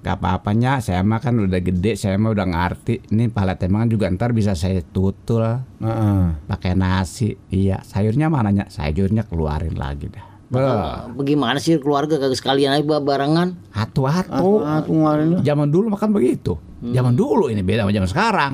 Gak 0.00 0.16
apa-apanya 0.16 0.80
saya 0.80 1.04
mah 1.04 1.20
kan 1.20 1.36
udah 1.36 1.60
gede 1.60 1.92
saya 1.92 2.16
mah 2.16 2.32
udah 2.32 2.48
ngerti. 2.48 3.12
Ini 3.12 3.28
pala 3.28 3.52
tembang 3.60 3.84
juga 3.84 4.08
ntar 4.08 4.32
bisa 4.32 4.56
saya 4.56 4.80
tutul. 4.80 5.44
Heeh. 5.44 6.20
pakai 6.48 6.72
nasi 6.72 7.36
iya. 7.52 7.84
Sayurnya 7.84 8.32
mananya 8.32 8.64
sayurnya 8.66 9.28
keluarin 9.28 9.76
lagi 9.76 10.08
dah. 10.08 10.24
Beh, 10.50 11.14
Bagaimana 11.14 11.60
sih 11.60 11.76
keluarga? 11.78 12.16
Kagak 12.16 12.34
sekalian 12.34 12.74
aja 12.74 12.82
hatu-hatu 13.70 14.50
Ah, 14.64 14.80
tuh 14.82 14.90
ngeluarin. 14.96 15.44
zaman 15.44 15.68
dulu 15.68 15.92
makan 15.92 16.10
begitu. 16.10 16.56
Zaman 16.80 17.12
dulu 17.12 17.52
ini 17.52 17.60
beda 17.60 17.84
sama 17.84 17.92
zaman 17.92 18.08
sekarang. 18.08 18.52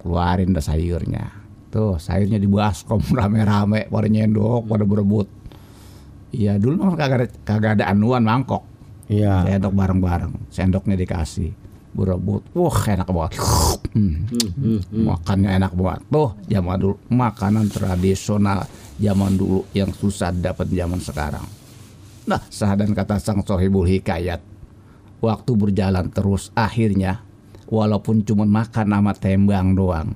Keluarin 0.00 0.56
dah 0.56 0.64
sayurnya. 0.64 1.24
Tuh 1.68 2.00
sayurnya 2.00 2.40
di 2.40 2.48
baskom 2.48 3.04
rame-rame 3.18 3.86
pada 3.86 4.08
nyendok 4.08 4.66
pada 4.66 4.88
berebut. 4.88 5.28
Iya 6.32 6.56
dulu 6.56 6.80
mah 6.80 6.96
kagak 6.96 7.16
ada, 7.20 7.26
kagak 7.44 7.70
ada 7.76 7.92
anuan 7.92 8.24
mangkok 8.24 8.71
Iya. 9.12 9.34
sendok 9.44 9.74
bareng-bareng. 9.76 10.32
Sendoknya 10.48 10.96
dikasih. 10.96 11.52
Berebut 11.92 12.40
wah 12.56 12.78
enak 12.88 13.08
banget. 13.12 13.32
Hmm. 13.92 14.24
makannya 14.96 15.52
enak 15.60 15.72
banget. 15.76 16.00
Tuh 16.08 16.30
zaman 16.48 16.76
dulu. 16.80 16.96
Makanan 17.12 17.68
tradisional 17.68 18.64
zaman 18.96 19.36
dulu 19.36 19.68
yang 19.76 19.92
susah 19.92 20.32
dapat 20.32 20.72
zaman 20.72 20.96
sekarang. 21.04 21.44
Nah 22.24 22.40
sahadan 22.48 22.96
kata 22.96 23.20
sang 23.20 23.44
sohibul 23.44 23.84
hikayat 23.84 24.40
waktu 25.22 25.52
berjalan 25.54 26.08
terus 26.10 26.48
akhirnya 26.56 27.22
walaupun 27.70 28.26
cuma 28.26 28.42
makan 28.42 28.90
sama 28.90 29.12
tembang 29.14 29.72
doang 29.72 30.08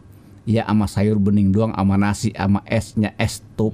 ya 0.42 0.66
sama 0.66 0.90
sayur 0.90 1.16
bening 1.22 1.54
doang 1.54 1.72
sama 1.72 1.94
nasi 1.94 2.34
sama 2.34 2.60
esnya 2.66 3.14
es 3.16 3.40
tup 3.54 3.72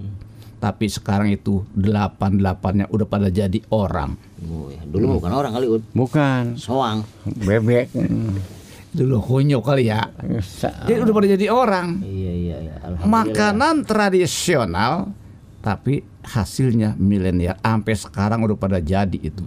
tapi 0.62 0.86
sekarang 0.86 1.26
itu 1.28 1.66
delapan 1.74 2.38
delapannya 2.38 2.86
udah 2.86 3.04
pada 3.04 3.26
jadi 3.26 3.58
orang 3.68 4.14
Oh, 4.42 4.66
ya. 4.70 4.82
Dulu 4.82 5.22
bukan 5.22 5.30
orang 5.30 5.54
kali, 5.54 5.66
Ud. 5.70 5.82
Bukan. 5.94 6.58
Soang. 6.58 7.06
Bebek. 7.26 7.90
Hmm. 7.94 8.38
dulu 8.92 9.24
kunyuk 9.24 9.64
kali 9.64 9.88
ya 9.88 10.04
jadi 10.84 11.00
udah 11.00 11.14
pada 11.16 11.28
jadi 11.32 11.48
orang 11.48 12.04
Iya, 12.04 12.32
iya, 12.36 12.56
iya. 12.60 12.74
Alhamdulillah. 12.84 13.08
makanan 13.08 13.74
tradisional 13.88 14.92
tapi 15.64 16.04
hasilnya 16.20 16.92
milenial 17.00 17.56
sampai 17.56 17.94
sekarang 17.96 18.44
udah 18.44 18.52
pada 18.52 18.84
jadi 18.84 19.16
itu 19.16 19.40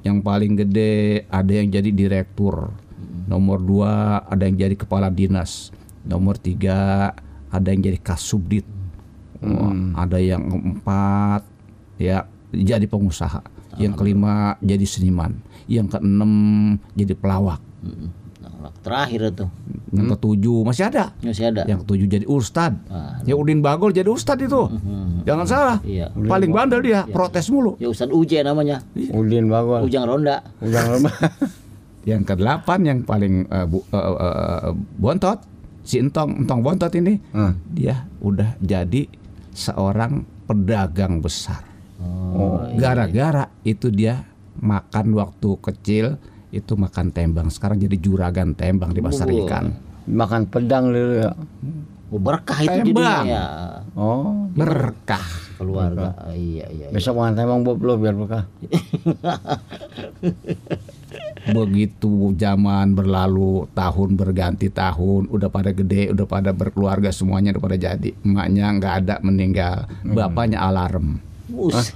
yang 0.00 0.24
paling 0.24 0.56
gede 0.56 1.28
ada 1.28 1.52
yang 1.52 1.68
jadi 1.68 1.92
direktur 1.92 2.72
nomor 3.28 3.60
dua 3.60 4.24
ada 4.24 4.48
yang 4.48 4.56
jadi 4.56 4.80
kepala 4.80 5.12
dinas 5.12 5.68
nomor 6.00 6.40
tiga 6.40 7.12
ada 7.52 7.68
yang 7.68 7.84
jadi 7.84 8.00
kasubdit 8.00 8.64
Wah, 9.44 9.74
ada 10.00 10.16
yang 10.16 10.42
empat 10.48 11.44
ya 11.96 12.24
jadi 12.50 12.84
pengusaha. 12.84 13.40
Yang 13.74 13.92
kelima 13.98 14.54
jadi 14.60 14.86
seniman. 14.86 15.34
Yang 15.66 15.98
keenam 15.98 16.32
jadi 16.94 17.12
pelawak. 17.12 17.58
Nah, 18.64 18.72
terakhir 18.80 19.20
itu. 19.28 19.44
yang 19.92 20.08
ketujuh 20.08 20.64
masih 20.64 20.88
ada. 20.88 21.12
Masih 21.20 21.52
ada. 21.52 21.62
yang 21.64 21.84
ketujuh 21.84 22.06
jadi 22.08 22.24
ustad. 22.24 22.72
Ah, 22.88 23.20
ya 23.22 23.36
Udin 23.36 23.60
Bagol 23.60 23.92
jadi 23.92 24.08
ustad 24.08 24.40
itu. 24.40 24.72
Jangan 25.24 25.44
salah. 25.44 25.76
Iya. 25.82 26.08
paling 26.14 26.48
bandel 26.48 26.80
dia 26.80 27.04
protes 27.04 27.48
mulu. 27.48 27.76
Ya 27.76 27.88
Ustaz 27.88 28.08
Uje 28.08 28.40
namanya. 28.40 28.80
Udin 29.10 29.48
bagol. 29.48 29.84
Ujang 29.84 30.04
Ronda. 30.04 30.44
Ujang 30.60 30.84
lomba. 30.90 31.12
yang 32.10 32.20
kedelapan 32.22 32.78
yang 32.84 32.98
paling 33.02 33.48
eh, 33.48 33.64
bu- 33.64 33.88
eh, 33.88 34.00
eh, 34.00 34.36
eh, 34.68 34.72
bontot 34.96 35.38
si 35.80 35.96
entong. 35.98 36.44
Entong 36.44 36.60
bontot 36.60 36.92
ini. 36.94 37.16
Hmm. 37.32 37.56
dia 37.68 38.04
udah 38.20 38.56
jadi 38.60 39.08
seorang 39.54 40.12
pedagang 40.44 41.22
besar 41.22 41.62
Oh, 42.34 42.58
gara-gara 42.74 43.48
itu 43.62 43.88
dia 43.88 44.26
makan 44.58 45.14
waktu 45.14 45.56
kecil 45.62 46.18
itu 46.50 46.74
makan 46.74 47.08
tembang 47.08 47.48
sekarang 47.48 47.78
jadi 47.78 47.96
juragan 47.96 48.52
tembang 48.52 48.90
di 48.90 49.00
pasar 49.00 49.26
Oh. 49.26 49.46
ikan 49.46 49.72
Makan 50.04 50.44
pedang 50.46 50.92
dulu 50.92 51.14
ya. 51.16 51.32
oh, 52.10 52.20
berkah 52.20 52.60
itu 52.60 52.92
Tembang. 52.92 53.24
jadinya 53.24 53.40
ya. 53.40 53.44
Oh. 53.96 54.50
berkah 54.52 55.24
Keluarga. 55.54 56.12
Ah, 56.18 56.34
iya, 56.34 56.66
iya. 56.68 56.90
iya. 56.90 56.92
Besok 56.92 57.14
makan 57.16 57.38
tembang 57.38 57.62
Bob 57.62 57.78
lo 57.78 57.94
biar 57.94 58.12
berkah. 58.12 58.44
begitu 61.52 62.32
zaman 62.38 62.96
berlalu 62.96 63.68
tahun 63.76 64.16
berganti 64.16 64.72
tahun 64.72 65.28
udah 65.28 65.48
pada 65.52 65.76
gede 65.76 66.14
udah 66.16 66.24
pada 66.24 66.56
berkeluarga 66.56 67.12
semuanya 67.12 67.52
udah 67.52 67.64
pada 67.68 67.76
jadi 67.76 68.10
emaknya 68.24 68.72
nggak 68.80 68.94
ada 69.04 69.14
meninggal 69.20 69.84
bapaknya 70.06 70.64
alarm 70.64 71.20
Buset. 71.44 71.92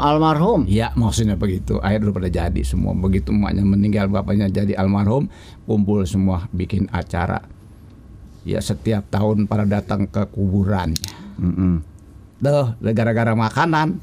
Almarhum. 0.00 0.64
Ya 0.64 0.88
maksudnya 0.96 1.36
begitu 1.36 1.76
akhirnya 1.84 2.08
udah 2.08 2.16
pada 2.16 2.30
jadi 2.32 2.60
semua 2.64 2.96
begitu 2.96 3.28
emaknya 3.28 3.60
meninggal 3.60 4.08
bapaknya 4.08 4.48
jadi 4.48 4.72
almarhum 4.80 5.28
kumpul 5.68 6.00
semua 6.08 6.48
bikin 6.48 6.88
acara 6.88 7.44
ya 8.48 8.56
setiap 8.64 9.04
tahun 9.12 9.44
pada 9.44 9.68
datang 9.68 10.08
ke 10.08 10.24
kuburannya 10.32 11.12
Mm-mm. 11.36 11.84
Tuh, 12.38 12.72
gara-gara 12.80 13.36
makanan 13.36 14.00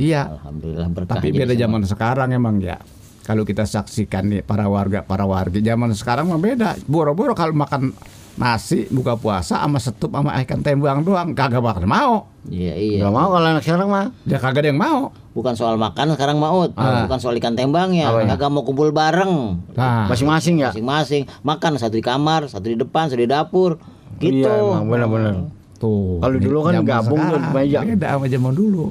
iya 0.00 0.32
Alhamdulillah 0.32 0.88
berkah. 0.88 1.20
Tapi 1.20 1.28
beda 1.36 1.52
semua. 1.52 1.62
zaman 1.68 1.82
sekarang 1.84 2.28
emang 2.32 2.64
ya. 2.64 2.80
Kalau 3.28 3.44
kita 3.44 3.68
saksikan 3.68 4.24
nih 4.24 4.40
para 4.40 4.64
warga 4.64 5.04
para 5.04 5.28
warga 5.28 5.60
zaman 5.60 5.92
sekarang 5.92 6.32
mah 6.32 6.40
beda. 6.40 6.80
Boro-boro 6.88 7.36
kalau 7.36 7.52
makan 7.52 7.92
nasi 8.38 8.88
buka 8.88 9.20
puasa 9.20 9.60
sama 9.60 9.76
setup 9.76 10.08
sama 10.08 10.32
ikan 10.40 10.64
tembang 10.64 11.04
doang 11.04 11.36
kagak 11.36 11.60
bakal 11.60 11.84
mau. 11.84 12.32
Iya, 12.48 12.72
iya. 12.72 13.04
Gak 13.04 13.12
mau 13.12 13.28
kalau 13.28 13.44
anak 13.44 13.60
sekarang 13.60 13.92
mah. 13.92 14.06
Ya 14.24 14.40
kagak 14.40 14.64
ada 14.64 14.68
yang 14.72 14.80
mau. 14.80 15.12
Bukan 15.36 15.52
soal 15.52 15.76
makan 15.76 16.16
sekarang 16.16 16.40
maut, 16.40 16.72
Ah. 16.72 17.04
bukan 17.04 17.18
soal 17.20 17.36
ikan 17.36 17.52
tembang 17.52 17.92
ya. 17.92 18.08
Kagak 18.08 18.48
mau 18.48 18.64
kumpul 18.64 18.96
bareng. 18.96 19.60
Nah, 19.76 20.08
Masing-masing 20.08 20.64
ya. 20.64 20.72
Masing-masing 20.72 21.28
makan 21.44 21.76
satu 21.76 21.94
di 21.94 22.02
kamar, 22.02 22.48
satu 22.48 22.64
di 22.64 22.80
depan, 22.80 23.12
satu 23.12 23.20
di 23.20 23.28
dapur. 23.28 23.76
Gitu. 24.16 24.48
Iya 24.48 24.80
benar-benar. 24.80 25.52
tuh. 25.78 26.18
Kalau 26.18 26.36
dulu 26.40 26.58
kan 26.64 26.72
gabung 26.80 27.22
tuh 27.28 27.38
sekarang 27.38 27.54
meja. 27.54 27.78
Beda 27.84 28.06
sama 28.16 28.26
zaman 28.26 28.52
dulu. 28.56 28.86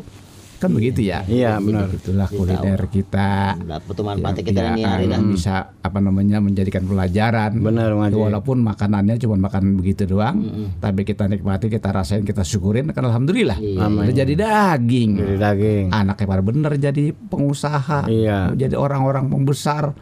Kan 0.57 0.73
begitu 0.73 1.05
ya. 1.05 1.21
Iya 1.23 1.57
benar. 1.57 1.87
Itulah 1.87 2.25
kuliner 2.25 2.81
kita. 2.89 3.57
Dapat 3.57 3.95
manfaatnya 3.99 4.35
Ya, 4.37 4.45
kita 4.45 4.61
ya, 4.61 4.69
ini 4.73 4.83
hari 4.83 5.05
dah. 5.05 5.21
bisa 5.21 5.53
apa 5.77 5.99
namanya 5.99 6.37
menjadikan 6.37 6.83
pelajaran. 6.83 7.57
Benar, 7.57 7.93
Walaupun 7.93 8.59
makanannya 8.59 9.17
cuma 9.17 9.37
makan 9.39 9.77
begitu 9.77 10.03
doang, 10.03 10.41
tapi 10.77 11.03
kita 11.03 11.25
nikmati, 11.25 11.67
kita 11.67 11.89
rasain, 11.89 12.21
kita 12.21 12.41
syukurin 12.41 12.89
kan 12.89 13.05
alhamdulillah. 13.05 13.57
Iya. 13.57 13.85
Jadi 14.15 14.33
daging. 14.33 15.09
Dari 15.15 15.37
daging. 15.37 15.85
Anaknya 15.89 16.25
pada 16.25 16.41
bener 16.41 16.71
jadi 16.75 17.05
pengusaha, 17.13 18.09
Iya. 18.09 18.51
jadi 18.53 18.73
orang-orang 18.73 19.29
pembesar, 19.29 19.93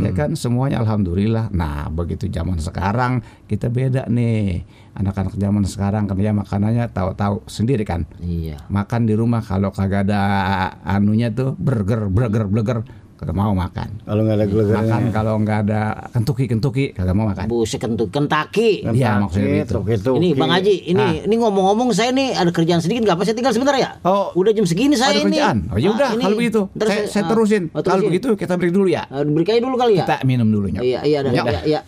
ya 0.00 0.10
kan 0.10 0.34
semuanya 0.34 0.80
alhamdulillah. 0.80 1.50
Nah 1.50 1.86
begitu 1.88 2.26
zaman 2.26 2.58
sekarang 2.58 3.20
kita 3.46 3.68
beda 3.68 4.06
nih, 4.06 4.64
anak-anak 4.92 5.34
zaman 5.34 5.62
sekarang 5.64 6.04
kan 6.04 6.16
ya 6.16 6.30
makanannya 6.30 6.86
tahu-tahu 6.88 7.46
sendiri 7.46 7.82
kan, 7.82 8.04
Iya. 8.18 8.58
makan 8.66 9.04
di 9.04 9.14
rumah 9.14 9.40
kalau 9.40 9.70
kagak 9.70 10.04
ada 10.04 10.20
anunya 10.82 11.28
tuh 11.28 11.54
burger, 11.54 12.06
burger, 12.06 12.44
burger 12.44 12.78
kagak 13.14 13.36
mau 13.36 13.52
makan. 13.52 14.00
Kalau 14.00 14.24
nggak 14.24 14.32
ada 14.34 14.44
Makan 14.44 14.54
gelegernya. 14.56 15.12
kalau 15.12 15.34
nggak 15.38 15.58
ada 15.62 15.80
kentuki 16.08 16.44
kentuki 16.46 16.84
kagak 16.90 17.12
mau 17.12 17.28
makan. 17.28 17.44
Buset 17.46 17.76
kentut 17.76 18.08
Kentucky. 18.08 18.80
Iya, 18.82 19.20
maksudnya 19.20 19.60
gitu. 19.62 19.84
gitu. 19.84 20.10
Ini 20.16 20.32
Bang 20.32 20.48
Haji, 20.48 20.88
ini 20.88 21.04
Ah. 21.20 21.28
ini 21.28 21.34
ngomong-ngomong 21.36 21.92
saya 21.92 22.10
nih 22.10 22.32
ada 22.32 22.48
kerjaan 22.48 22.80
sedikit 22.80 23.04
nggak 23.04 23.14
apa 23.14 23.24
saya 23.24 23.36
tinggal 23.36 23.52
sebentar 23.52 23.76
ya? 23.76 24.00
Oh, 24.02 24.32
Udah 24.34 24.50
jam 24.50 24.64
segini 24.64 24.96
saya 24.96 25.14
ada 25.14 25.20
ini. 25.20 25.36
kerjaan. 25.36 25.68
Oh 25.68 25.76
ya 25.76 25.86
Ah, 25.86 25.94
udah 25.94 26.08
kalau 26.16 26.34
begitu 26.34 26.60
Ntar 26.72 26.86
saya, 26.88 27.02
saya 27.06 27.22
ah, 27.22 27.28
terusin. 27.28 27.62
oh, 27.68 27.80
Kalau 27.80 28.02
begitu 28.02 28.28
kita 28.34 28.56
break 28.56 28.72
dulu 28.72 28.88
ya. 28.88 29.04
Beri 29.06 29.44
kayu 29.44 29.60
dulu 29.60 29.76
kali 29.76 30.00
ya. 30.00 30.02
Kita 30.02 30.16
minum 30.24 30.48
dulu 30.48 30.66
Nyok. 30.66 30.80
Iya, 30.80 31.00
iya, 31.04 31.18
dah, 31.20 31.30
Yuk. 31.30 31.44
iya, 31.44 31.60
iya. 31.68 31.80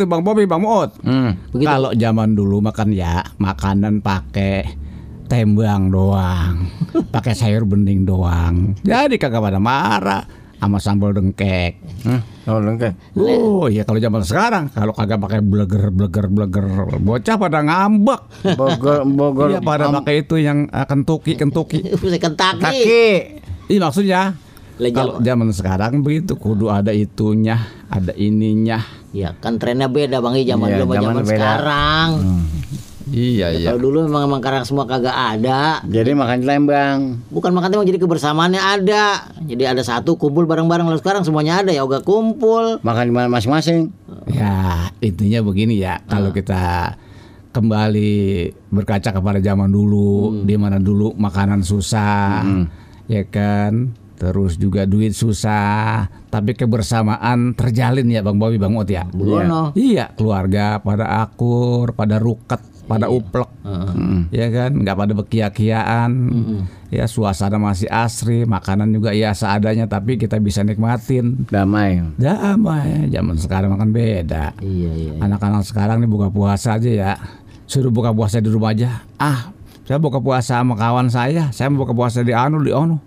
Begitu 0.00 0.08
Bang 0.08 0.24
Bobi, 0.24 0.48
Bang 0.48 0.64
Muut. 0.64 0.96
Hmm. 1.04 1.36
Kalau 1.52 1.92
zaman 1.92 2.32
dulu 2.32 2.64
makan 2.64 2.96
ya 2.96 3.20
makanan 3.36 4.00
pakai 4.00 4.64
tembang 5.28 5.92
doang, 5.92 6.64
pakai 7.14 7.36
sayur 7.36 7.68
bening 7.68 8.08
doang. 8.08 8.72
Jadi 8.80 9.20
kagak 9.20 9.44
pada 9.44 9.60
marah 9.60 10.24
sama 10.56 10.80
sambal 10.80 11.12
dengkek. 11.12 11.76
Hmm. 12.08 12.24
Oh, 12.48 12.58
lengkap. 12.58 13.14
Oh 13.14 13.68
iya 13.68 13.84
kalau 13.84 14.00
zaman 14.00 14.24
sekarang 14.24 14.64
kalau 14.72 14.96
kagak 14.96 15.20
pakai 15.20 15.44
bleger 15.44 15.92
bleger 15.92 16.26
bleger 16.32 16.66
bocah 16.96 17.36
pada 17.36 17.60
ngambek. 17.60 18.20
Bogor 18.56 19.04
Bogor. 19.04 19.48
Iya 19.52 19.60
pada 19.60 19.92
am- 19.92 20.00
pakai 20.00 20.24
itu 20.24 20.40
yang 20.40 20.64
eh, 20.72 20.86
kentuki 20.88 21.36
kentuki. 21.36 21.84
Kentucky. 22.24 22.58
kaki. 22.64 23.08
Iya 23.70 23.78
maksudnya 23.84 24.22
kalau 24.96 25.20
zaman 25.20 25.52
sekarang 25.52 26.00
begitu 26.00 26.40
kudu 26.40 26.72
ada 26.72 26.88
itunya, 26.88 27.60
ada 27.92 28.16
ininya. 28.16 28.80
Ya 29.10 29.34
kan 29.38 29.58
trennya 29.58 29.90
beda 29.90 30.22
bang 30.22 30.34
I 30.38 30.44
zaman 30.46 30.68
Iya, 30.70 30.76
dulu 30.78 30.86
sama 30.86 30.94
zaman 30.94 31.02
zaman 31.02 31.24
beda. 31.26 31.34
sekarang. 31.34 32.08
Iya 33.10 33.46
iya. 33.58 33.68
Kalau 33.74 33.80
dulu 33.82 34.06
memang 34.06 34.22
memang 34.30 34.38
karang 34.38 34.62
semua 34.62 34.86
kagak 34.86 35.10
ada. 35.10 35.82
Jadi 35.82 36.14
makan 36.14 36.36
di 36.38 36.46
Lembang. 36.46 37.18
Bukan 37.34 37.50
makan 37.50 37.68
temang 37.74 37.86
jadi 37.90 37.98
kebersamaannya 37.98 38.62
ada. 38.62 39.34
Jadi 39.42 39.64
ada 39.66 39.82
satu 39.82 40.14
kumpul 40.14 40.46
bareng-bareng. 40.46 40.86
Lalu 40.86 41.02
sekarang 41.02 41.26
semuanya 41.26 41.58
ada 41.66 41.74
ya 41.74 41.82
uga 41.82 42.06
kumpul. 42.06 42.78
Makan 42.86 43.04
di 43.10 43.12
mana 43.14 43.26
masing-masing. 43.26 43.90
Ya, 44.30 44.94
intinya 45.02 45.42
begini 45.42 45.82
ya, 45.82 45.98
kalau 46.06 46.30
kita 46.30 46.94
kembali 47.50 48.14
berkaca 48.70 49.10
kepada 49.10 49.42
zaman 49.42 49.74
dulu, 49.74 50.46
di 50.46 50.54
mana 50.54 50.78
dulu 50.78 51.10
makanan 51.18 51.66
susah, 51.66 52.46
ya 53.10 53.26
kan, 53.26 53.90
terus 54.14 54.54
juga 54.54 54.86
duit 54.86 55.18
susah, 55.18 56.06
tapi 56.30 56.54
kebersamaan 56.54 57.58
terjalin 57.58 58.06
ya 58.06 58.22
Bang 58.22 58.38
Bobi, 58.38 58.56
Bang 58.56 58.78
Ot 58.78 58.86
ya. 58.86 59.04
Begono. 59.10 59.74
Iya, 59.74 60.14
keluarga 60.14 60.78
pada 60.78 61.26
akur, 61.26 61.90
pada 61.92 62.22
ruket, 62.22 62.62
pada 62.86 63.06
uplek, 63.06 63.50
ya 64.34 64.46
kan, 64.50 64.70
nggak 64.82 64.96
pada 64.98 65.12
bekia-kiaan, 65.14 66.10
ya 66.90 67.06
suasana 67.06 67.54
masih 67.54 67.86
asri, 67.86 68.42
makanan 68.42 68.90
juga 68.90 69.14
ya 69.14 69.30
seadanya, 69.30 69.86
tapi 69.86 70.18
kita 70.18 70.42
bisa 70.42 70.66
nikmatin. 70.66 71.46
Damai. 71.50 72.02
Damai, 72.18 73.06
zaman 73.10 73.38
sekarang 73.38 73.74
makan 73.74 73.94
beda. 73.94 74.58
Iya 74.58 74.90
iya. 74.90 75.12
Anak-anak 75.22 75.62
sekarang 75.66 76.02
nih 76.02 76.10
buka 76.10 76.34
puasa 76.34 76.78
aja 76.82 76.90
ya. 76.90 77.12
Suruh 77.70 77.94
buka 77.94 78.10
puasa 78.10 78.42
di 78.42 78.50
rumah 78.50 78.74
aja. 78.74 79.06
Ah, 79.22 79.54
saya 79.86 80.02
buka 80.02 80.18
puasa 80.18 80.58
sama 80.58 80.74
kawan 80.74 81.06
saya. 81.14 81.54
Saya 81.54 81.70
buka 81.70 81.94
puasa 81.94 82.26
di 82.26 82.34
anu 82.34 82.58
di 82.58 82.74
anu 82.74 82.98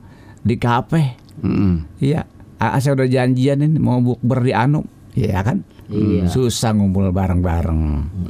di 0.43 0.55
kafe. 0.55 1.19
Hmm. 1.43 1.83
Iya. 1.99 2.23
Ah, 2.63 2.79
saya 2.79 2.95
udah 2.95 3.11
janjian 3.11 3.59
ini 3.59 3.75
mau 3.75 3.99
bukber 3.99 4.39
di 4.39 4.55
anu. 4.55 4.87
Iya 5.19 5.43
kan? 5.43 5.67
Iya. 5.91 6.31
Susah 6.31 6.71
ngumpul 6.71 7.11
bareng-bareng. 7.11 7.81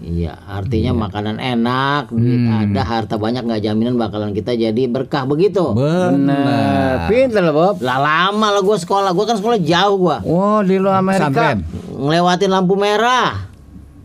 Iya, 0.01 0.35
artinya 0.49 0.91
makanan 1.05 1.37
enak, 1.37 2.09
duit 2.09 2.43
ada, 2.49 2.81
harta 2.81 3.15
banyak 3.21 3.45
nggak 3.45 3.61
jaminan 3.61 3.95
bakalan 3.95 4.33
kita 4.33 4.57
jadi 4.57 4.89
berkah 4.89 5.29
begitu. 5.29 5.71
Benar. 5.71 7.07
Pinter 7.07 7.45
lah 7.45 7.53
Bob. 7.53 7.75
Lah 7.79 8.01
lama 8.01 8.57
lah 8.57 8.61
gue 8.65 8.77
sekolah, 8.81 9.13
gue 9.13 9.25
kan 9.29 9.37
sekolah 9.37 9.61
jauh 9.61 9.97
gue, 10.01 10.17
Oh 10.25 10.59
di 10.65 10.75
luar 10.81 10.99
Amerika. 10.99 11.29
Pesantren. 11.29 11.57
ngelewatin 11.93 12.49
lampu 12.51 12.73
merah. 12.73 13.53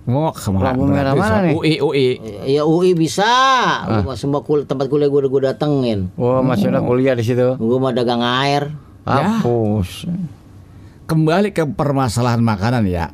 Mau? 0.08 0.32
Lampu 0.32 0.84
merah 0.88 1.12
mana 1.12 1.48
nih? 1.48 1.52
UI 1.56 1.74
UI. 1.84 2.06
Ya 2.48 2.62
UI 2.64 2.96
bisa, 2.96 3.28
Gua 4.04 4.16
semua 4.16 4.40
kul 4.40 4.64
tempat 4.64 4.88
kuliah 4.88 5.08
gue 5.08 5.20
udah 5.24 5.30
gue 5.32 5.42
datengin. 5.52 6.08
Oh 6.16 6.40
masih 6.44 6.68
udah 6.72 6.84
kuliah 6.84 7.16
di 7.16 7.24
situ. 7.24 7.56
Gue 7.60 7.78
mah 7.80 7.92
dagang 7.92 8.24
air. 8.24 8.72
Hapus. 9.08 10.04
Kembali 11.08 11.56
ke 11.56 11.64
permasalahan 11.64 12.44
makanan 12.44 12.84
ya. 12.84 13.08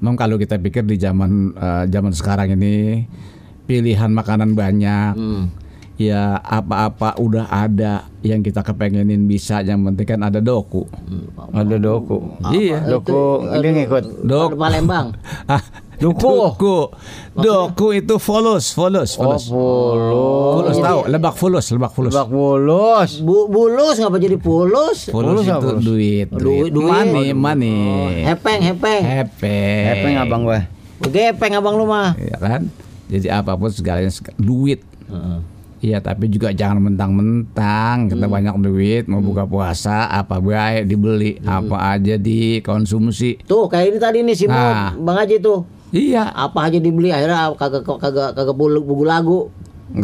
Memang 0.00 0.16
kalau 0.16 0.36
kita 0.36 0.60
pikir 0.60 0.84
di 0.84 1.00
zaman 1.00 1.56
eh, 1.56 1.84
zaman 1.88 2.12
sekarang 2.12 2.52
ini 2.56 3.04
pilihan 3.64 4.12
makanan 4.12 4.52
banyak. 4.52 5.14
Hmm. 5.16 5.44
Ya 6.00 6.40
apa-apa 6.40 7.20
udah 7.20 7.52
ada 7.52 8.08
yang 8.24 8.40
kita 8.40 8.64
kepengenin 8.64 9.28
bisa 9.28 9.60
yang 9.60 9.84
penting 9.84 10.16
kan 10.16 10.20
ada 10.24 10.40
doku. 10.40 10.88
Ada 11.52 11.76
doku. 11.76 12.40
Iya. 12.48 12.88
Doku 12.88 13.44
dia 13.60 13.70
ngikut. 13.76 14.04
Dok. 14.24 14.56
Palembang. 14.56 15.12
Doku. 16.00 16.32
doku. 16.32 16.78
Doku 17.36 17.86
itu 17.92 18.16
fulus, 18.16 18.72
fulus, 18.72 19.20
Oh 19.20 19.36
fulus. 19.36 19.44
fulus. 19.52 20.52
Fulus 20.56 20.76
tahu, 20.80 21.00
lebak 21.06 21.34
fulus, 21.36 21.66
lebak 21.70 21.92
fulus. 21.92 22.12
Lebak 22.16 22.28
bulus. 22.32 23.10
Bu, 23.20 23.52
bulus 23.52 24.00
ngapa 24.00 24.16
jadi? 24.16 24.40
Fulus 24.40 25.12
Fulus 25.12 25.44
itu 25.44 25.60
fulus? 25.60 25.84
duit, 25.84 26.28
Duit, 26.32 26.72
duit, 26.72 26.88
money, 26.88 27.36
money. 27.36 28.24
Hepeng, 28.24 28.64
hepeng. 28.64 29.02
Hepe. 29.04 29.60
Epeng 29.92 30.14
abang 30.16 30.42
gua. 30.48 30.64
Gepeng 31.00 31.52
abang 31.56 31.76
lu 31.76 31.84
mah. 31.84 32.16
Ya 32.16 32.36
kan? 32.36 32.72
Jadi 33.12 33.28
apa 33.28 33.56
pun 33.56 33.68
segalanya 33.68 34.08
duit. 34.36 34.80
Iya, 35.80 35.96
tapi 36.04 36.28
juga 36.28 36.52
jangan 36.52 36.76
mentang-mentang 36.76 38.12
kita 38.12 38.28
banyak 38.28 38.52
duit 38.60 39.08
mau 39.08 39.24
buka 39.24 39.48
puasa 39.48 40.12
apa 40.12 40.36
baik 40.36 40.84
dibeli, 40.84 41.40
apa 41.40 41.96
aja 41.96 42.20
dikonsumsi. 42.20 43.40
Tuh 43.48 43.64
kayak 43.64 43.86
ini 43.88 43.98
tadi 43.98 44.18
nih 44.20 44.36
si 44.36 44.44
Nah. 44.44 44.92
Bang 44.96 45.16
Haji 45.16 45.40
tuh. 45.40 45.79
Iya, 45.90 46.22
Apa 46.24 46.66
aja 46.66 46.78
dibeli 46.78 47.10
akhirnya 47.10 47.50
kagak 47.54 47.82
kagak 47.84 48.30
kagak 48.32 48.54
buku, 48.54 48.78
buku 48.80 49.04
lagu. 49.04 49.50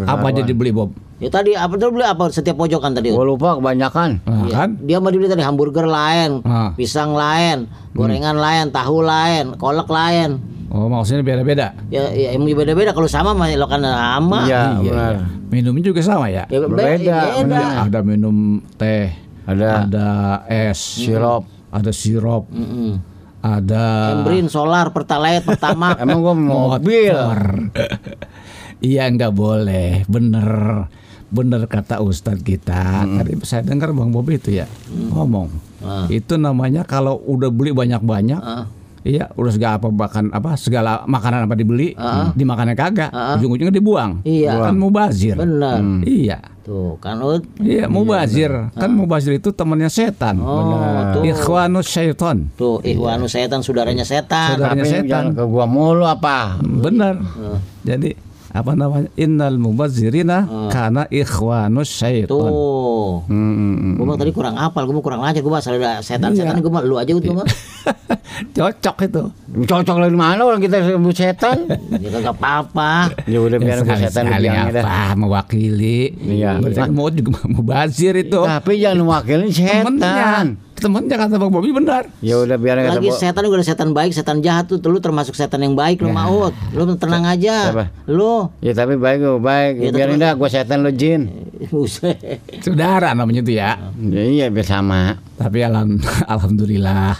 apa 0.02 0.28
aja 0.28 0.42
dibeli 0.42 0.74
Bob? 0.74 0.90
Ya 1.16 1.30
tadi 1.30 1.54
apa 1.54 1.78
tuh 1.78 1.88
beli 1.88 2.02
apa 2.02 2.28
setiap 2.28 2.58
pojokan 2.58 2.92
tadi? 2.92 3.08
Gua 3.08 3.24
lupa 3.24 3.54
kebanyakan. 3.54 4.20
Nah, 4.20 4.44
Iya. 4.44 4.52
kan? 4.52 4.68
Dia 4.82 4.98
mah 4.98 5.08
dibeli 5.08 5.30
tadi 5.30 5.40
hamburger 5.40 5.86
lain, 5.86 6.42
Ah. 6.42 6.74
pisang 6.74 7.14
lain, 7.14 7.70
gorengan 7.94 8.36
lain, 8.36 8.68
tahu 8.68 9.00
lain, 9.00 9.54
kolak 9.54 9.86
lain. 9.86 10.42
Oh, 10.66 10.90
maksudnya 10.90 11.22
beda-beda. 11.22 11.72
Ya, 11.88 12.10
ya 12.10 12.34
emang 12.34 12.50
beda-beda 12.50 12.90
kalau 12.90 13.06
sama 13.06 13.30
mah 13.32 13.48
lo 13.48 13.64
kan 13.64 13.80
sama. 13.80 14.44
Iya 14.44 14.76
benar. 14.76 15.14
Minumnya 15.46 15.82
juga 15.86 16.02
sama 16.02 16.26
ya? 16.26 16.44
Ya, 16.44 16.58
be- 16.58 16.68
Berbeda, 16.68 17.16
beda. 17.38 17.54
Ya, 17.54 17.66
ada 17.86 17.98
minum 18.02 18.36
teh, 18.74 19.14
Ada 19.46 19.86
ada 19.86 20.06
es, 20.50 20.76
sirup. 20.98 21.46
ada 21.70 21.94
sirup, 21.94 22.50
Mm-mm. 22.50 22.98
Ada 23.46 23.84
Embrin, 24.12 24.46
solar, 24.46 24.90
pertalite, 24.90 25.46
pertama. 25.46 25.94
Emang 26.02 26.20
gua 26.20 26.34
mobil. 26.34 27.14
Iya 28.76 29.08
nggak 29.08 29.32
boleh, 29.32 30.04
bener, 30.04 30.46
bener 31.26 31.64
kata 31.64 31.98
Ustadz 31.98 32.42
kita. 32.42 33.08
Tadi 33.08 33.32
saya 33.42 33.64
dengar 33.64 33.90
Bang 33.90 34.12
Bobi 34.12 34.36
itu 34.36 34.52
ya 34.52 34.68
ngomong, 34.92 35.48
Ah. 35.80 36.04
itu 36.08 36.36
namanya 36.36 36.82
kalau 36.82 37.16
udah 37.22 37.48
beli 37.48 37.70
banyak-banyak, 37.70 38.40
Ah. 38.40 38.68
Iya 39.06 39.30
udah 39.32 39.48
segala 39.48 39.72
apa 39.78 39.88
bahkan 39.88 40.26
apa 40.28 40.54
segala 40.54 41.06
makanan 41.06 41.46
apa 41.46 41.54
dibeli, 41.54 41.94
dimakannya 42.34 42.74
kagak, 42.74 43.08
Ah. 43.08 43.38
ujung-ujungnya 43.38 43.70
dibuang, 43.70 44.20
Iya. 44.20 44.58
kan 44.60 44.74
mubazir. 44.74 45.38
Benar. 45.38 45.78
Iya, 46.02 46.42
Tuh 46.60 46.98
kan 46.98 47.22
Ut. 47.22 47.46
iya 47.58 47.86
mubazir, 47.86 48.50
kan 48.74 48.90
mubazir 48.90 49.32
itu 49.32 49.48
temannya 49.48 49.86
setan. 49.86 50.42
Oh, 50.42 51.14
tuh. 51.14 51.22
Ikhwanus 51.22 51.86
syaiton, 51.86 52.50
Tuh, 52.52 52.82
ihwanu 52.82 53.24
setan, 53.26 53.62
saudaranya 53.62 54.02
setan. 54.02 54.58
Saudaranya 54.58 54.82
Tapi 54.82 54.90
setan. 54.90 55.06
jangan 55.06 55.26
ke 55.32 55.44
gua 55.46 55.64
mulu 55.64 56.02
apa. 56.02 56.58
Benar. 56.58 57.22
Jadi 57.80 58.10
apa 58.50 58.72
namanya? 58.72 59.08
Innal 59.14 59.56
mubazzirina 59.56 60.38
karena 60.68 61.06
ikhwanus 61.06 61.88
syaiton. 61.88 62.30
Tuh. 62.30 63.26
Hmm. 63.26 63.96
Gue 63.96 64.04
mah 64.04 64.16
tadi 64.16 64.30
kurang 64.30 64.54
apal, 64.54 64.84
gue 64.84 64.94
mah 64.94 65.04
kurang 65.04 65.20
lancar, 65.20 65.40
gue 65.40 65.48
mah 65.48 65.60
asal 65.60 65.76
ada 65.76 65.98
setan-setan, 66.00 66.58
gue 66.58 66.68
mah 66.68 66.82
lu 66.82 66.96
aja 66.96 67.10
gue 67.10 67.22
mah. 67.32 67.46
Cocok 68.52 68.96
itu. 69.06 69.22
Cocok 69.64 69.96
dari 69.98 70.16
mana 70.16 70.42
orang 70.42 70.60
kita 70.60 70.82
sebut 70.82 71.14
setan? 71.14 71.58
Ya 71.96 72.12
kagak 72.12 72.36
apa-apa. 72.38 73.08
ya 73.24 73.40
udah 73.40 73.58
biar 73.58 73.80
gua 73.82 73.96
setan 73.96 74.28
sekali 74.28 74.46
apa 74.46 75.16
mewakili. 75.16 76.12
Iya. 76.18 76.60
Berarti 76.60 76.90
mau 76.92 77.08
juga 77.08 77.40
mubazir 77.56 78.14
itu. 78.14 78.36
Tapi 78.38 78.78
jangan 78.78 79.00
Temennya. 79.02 79.50
setan. 79.50 79.82
Temennya 79.96 80.46
kata 80.90 81.36
Bang 81.38 81.50
Bobi 81.50 81.70
benar. 81.70 82.06
Ya 82.22 82.38
udah 82.38 82.56
biar 82.56 82.78
kata 82.80 82.98
Lagi 82.98 83.10
setan 83.14 83.42
juga 83.46 83.56
ada 83.60 83.66
setan 83.66 83.90
baik, 83.90 84.12
setan 84.14 84.38
jahat 84.40 84.70
tuh, 84.70 84.78
lu 84.82 84.98
termasuk 85.02 85.34
setan 85.34 85.62
yang 85.62 85.74
baik 85.74 86.02
lu 86.04 86.10
maut. 86.10 86.54
Lu 86.74 86.86
tenang 86.96 87.26
aja. 87.26 87.70
Siapa? 87.70 87.90
Lu. 88.06 88.50
Ya 88.62 88.72
tapi 88.72 88.98
baik 89.00 89.22
gua 89.22 89.40
baik. 89.40 89.72
Ya, 89.80 89.90
biarin 89.90 90.18
dah 90.20 90.32
gua 90.34 90.48
setan 90.50 90.84
lo 90.86 90.90
jin. 90.90 91.30
Saudara 92.64 93.12
namanya 93.16 93.42
itu 93.42 93.56
ya. 93.56 93.78
Ya, 93.98 94.22
iya 94.22 94.46
biar 94.52 94.66
sama. 94.66 95.18
Tapi 95.38 95.64
alham- 95.66 96.00
alhamdulillah. 96.32 97.16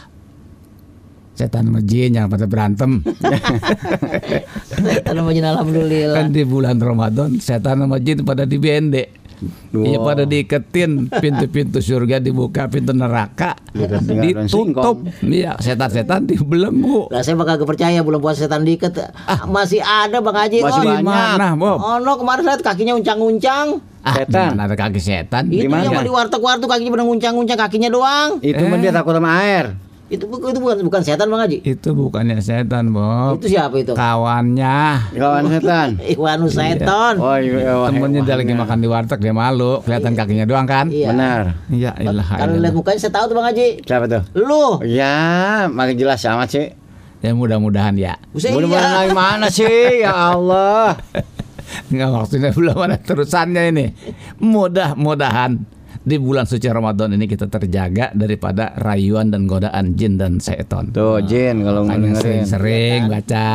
Setan 1.37 1.69
sama 1.69 1.85
jin 1.85 2.17
yang 2.17 2.33
pada 2.33 2.49
berantem. 2.49 3.05
setan 4.73 5.15
sama 5.21 5.31
jin 5.37 5.45
alhamdulillah. 5.45 6.17
kan 6.17 6.33
di 6.33 6.43
bulan 6.49 6.81
Ramadan 6.81 7.37
setan 7.37 7.85
sama 7.85 8.01
jin 8.01 8.25
pada 8.25 8.49
Iya 9.73 9.99
pada 10.01 10.25
diiketin 10.25 11.13
pintu-pintu 11.13 11.79
surga 11.79 12.17
dibuka 12.19 12.65
pintu 12.67 12.97
neraka 12.97 13.53
Diketin 13.71 14.17
daun 14.17 14.49
ditutup 14.49 14.97
iya 15.23 15.53
setan-setan 15.61 16.25
dibelenggu 16.25 17.13
Lah 17.13 17.21
saya 17.21 17.37
bakal 17.37 17.61
percaya 17.63 18.01
belum 18.01 18.19
puasa 18.19 18.49
setan 18.49 18.65
diket. 18.65 18.97
Masih 19.47 19.85
ada 19.85 20.25
Bang 20.25 20.37
Haji. 20.37 20.65
Masih 20.65 20.81
oh, 20.81 20.85
banyak. 20.89 21.05
mana 21.05 21.49
Bob 21.53 21.79
Oh 21.79 21.97
no 22.01 22.17
kemarin 22.17 22.43
lihat 22.45 22.61
kakinya 22.65 22.97
uncang-uncang. 22.97 23.79
ah, 24.01 24.15
Setan. 24.17 24.55
mana 24.55 24.71
ada 24.71 24.77
kaki 24.79 24.97
setan 24.97 25.51
Itu 25.51 25.67
Gimana? 25.67 25.85
yang 25.85 25.93
mau 25.93 26.05
di 26.05 26.13
warteg-warteg 26.13 26.69
kakinya 26.69 26.93
pada 26.95 27.05
nguncang-nguncang 27.05 27.59
kakinya 27.59 27.89
doang. 27.91 28.29
Itu 28.41 28.63
mah 28.65 28.79
dia 28.79 28.91
takut 28.91 29.13
sama 29.13 29.31
air. 29.43 29.75
Itu 30.07 30.31
bu- 30.31 30.39
itu 30.39 30.63
bukan 30.63 30.87
bukan 30.87 31.03
setan 31.03 31.27
Bang 31.27 31.43
Haji. 31.43 31.67
Itu 31.67 31.91
bukannya 31.99 32.39
setan, 32.39 32.95
Bob. 32.95 33.43
Itu 33.43 33.51
siapa 33.51 33.75
itu? 33.75 33.91
Kawannya. 33.91 35.11
Kawan 35.19 35.45
setan. 35.51 35.89
Iwanu 36.15 36.47
setan. 36.47 37.19
Oh 37.19 37.35
iya, 37.35 37.75
wah, 37.75 37.91
Temennya 37.91 38.23
dia 38.23 38.39
lagi 38.39 38.55
makan 38.55 38.79
di 38.79 38.87
warteg 38.87 39.19
dia 39.19 39.35
malu, 39.35 39.83
kelihatan 39.83 40.15
kakinya 40.15 40.47
doang 40.47 40.63
kan? 40.63 40.87
Iya. 40.95 41.11
Benar. 41.11 41.43
Iya, 41.67 41.91
ilah. 41.99 42.29
Kalau 42.39 42.55
lihat 42.55 42.75
mukanya 42.79 42.99
saya 43.03 43.13
tahu 43.19 43.25
tuh 43.31 43.35
Bang 43.35 43.47
Haji. 43.51 43.69
Siapa 43.83 44.05
tuh? 44.07 44.23
Lu. 44.39 44.79
Ya, 44.87 45.67
makin 45.67 45.99
jelas 45.99 46.23
amat 46.23 46.55
sih. 46.55 46.67
Ya 47.19 47.35
mudah-mudahan 47.35 47.99
ya. 47.99 48.15
Mudah-mudahan 48.31 49.11
iya. 49.11 49.17
mana 49.17 49.51
sih? 49.51 50.07
Ya 50.07 50.15
Allah. 50.15 50.95
Enggak 51.91 52.09
maksudnya 52.15 52.51
belum 52.55 52.79
ada 52.79 52.95
terusannya 53.03 53.63
ini. 53.75 53.87
Mudah-mudahan 54.39 55.76
di 56.07 56.23
bulan 56.23 56.47
suci 56.47 56.71
Ramadan 56.71 57.19
ini 57.19 57.27
kita 57.27 57.51
terjaga 57.51 58.15
daripada 58.15 58.79
rayuan 58.79 59.35
dan 59.35 59.51
godaan 59.51 59.99
jin 59.99 60.15
dan 60.15 60.39
setan. 60.39 60.95
Tuh, 60.95 61.19
Jin 61.27 61.67
kalau 61.67 61.83
ngedengerin. 61.83 62.47
sering-sering 62.47 63.11
baca 63.11 63.47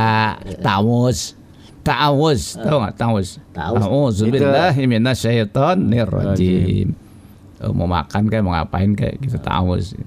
tamus. 0.59 1.39
Ta'awuz, 1.81 2.61
tahu 2.61 2.77
nggak 2.77 2.93
ta'awuz? 2.93 3.41
Ta'awuz. 3.57 3.81
A'udzubillahi 3.81 4.85
minasyaitonirrajim. 4.85 6.93
Oh, 7.65 7.73
mau 7.73 7.89
makan 7.89 8.29
kayak 8.29 8.45
mau 8.45 8.53
ngapain 8.53 8.93
kayak 8.93 9.17
gitu 9.17 9.41
ta'awuz. 9.41 9.97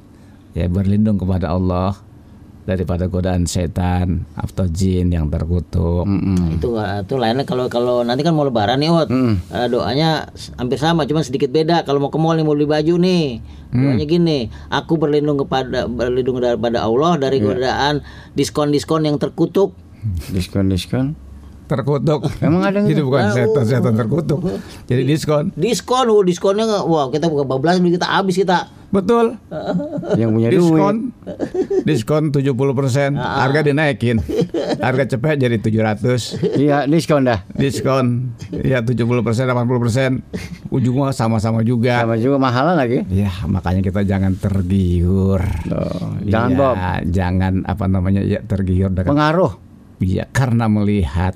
Ya 0.55 0.71
berlindung 0.71 1.19
kepada 1.19 1.51
Allah 1.51 1.99
daripada 2.65 3.05
godaan 3.05 3.45
setan 3.45 4.25
atau 4.33 4.65
jin 4.67 5.09
yang 5.09 5.29
terkutuk. 5.29 6.09
Itu 6.51 6.69
itu 6.75 7.15
lainnya 7.15 7.43
kalau 7.43 7.69
kalau 7.69 8.01
nanti 8.01 8.21
kan 8.21 8.33
mau 8.33 8.43
lebaran 8.43 8.77
nih 8.77 8.89
Ot. 8.89 9.09
Eh, 9.47 9.69
doanya 9.69 10.11
s- 10.31 10.51
hampir 10.55 10.77
sama 10.77 11.05
cuma 11.05 11.21
sedikit 11.21 11.49
beda. 11.49 11.83
Kalau 11.83 11.99
mau 11.99 12.09
ke 12.09 12.17
mall 12.17 12.35
nih 12.35 12.43
mau 12.43 12.53
beli 12.53 12.65
baju 12.65 12.95
nih. 12.97 13.25
Doanya 13.71 14.05
gini, 14.05 14.39
aku 14.69 14.95
berlindung 14.95 15.37
kepada 15.37 15.85
berlindung 15.85 16.39
daripada 16.39 16.81
Allah 16.81 17.19
dari 17.19 17.43
godaan 17.45 17.95
diskon-diskon 18.33 19.05
yang 19.05 19.19
terkutuk. 19.19 19.75
Diskon-diskon. 20.27 21.17
Terkutuk. 21.65 22.29
Emang 22.45 22.63
ada 22.65 22.85
Jadi 22.85 23.01
gitu? 23.01 23.09
bukan 23.09 23.33
setan-setan 23.33 23.95
terkutuk. 23.97 24.41
Jadi 24.87 25.03
diskon. 25.09 25.45
Diskon, 25.57 26.07
oh, 26.13 26.23
diskonnya 26.23 26.65
nggak, 26.69 26.85
wah 26.85 27.07
kita 27.09 27.27
buka 27.29 27.45
bablas 27.49 27.81
kita 27.81 28.07
habis 28.07 28.37
kita. 28.37 28.69
Betul. 28.95 29.35
Yang 30.21 30.31
punya 30.31 30.49
duit. 30.55 30.63
Diskon. 30.63 30.97
Diskon 31.83 32.25
70%. 32.31 33.19
Harga 33.19 33.61
dinaikin. 33.67 34.23
Harga 34.79 35.05
cepet 35.11 35.43
jadi 35.43 35.59
700. 35.59 36.55
Iya, 36.55 36.87
diskon 36.87 37.27
dah. 37.27 37.43
Diskon. 37.59 38.31
Ya 38.55 38.87
70%, 38.87 39.03
80%. 39.03 40.71
Ujungnya 40.71 41.11
sama-sama 41.11 41.67
juga. 41.67 42.07
Sama 42.07 42.15
juga 42.23 42.39
mahalan 42.39 42.79
lagi. 42.79 43.03
Ya, 43.11 43.35
makanya 43.51 43.83
kita 43.83 44.07
jangan 44.07 44.39
tergiur. 44.39 45.43
Tuh, 45.67 46.23
jangan 46.31 46.51
Iya, 46.55 46.59
Bob. 46.63 46.75
Jangan 47.11 47.53
apa 47.67 47.85
namanya 47.91 48.23
ya 48.23 48.39
tergiur 48.47 48.95
dengan 48.95 49.11
Pengaruh. 49.11 49.53
Iya, 49.99 50.31
karena 50.31 50.71
melihat 50.71 51.35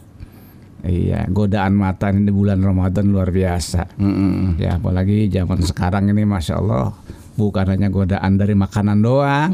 Iya, 0.81 1.27
godaan 1.27 1.75
mata 1.75 2.09
ini 2.09 2.23
di 2.23 2.31
bulan 2.31 2.63
Ramadan 2.63 3.11
luar 3.11 3.29
biasa. 3.29 3.99
Mm-mm. 3.99 4.57
Ya, 4.57 4.79
apalagi 4.79 5.27
zaman 5.27 5.59
sekarang 5.61 6.07
ini, 6.07 6.23
masya 6.23 6.63
Allah, 6.63 6.95
bukan 7.35 7.67
hanya 7.67 7.91
godaan 7.91 8.39
dari 8.39 8.55
makanan 8.55 9.03
doang. 9.03 9.51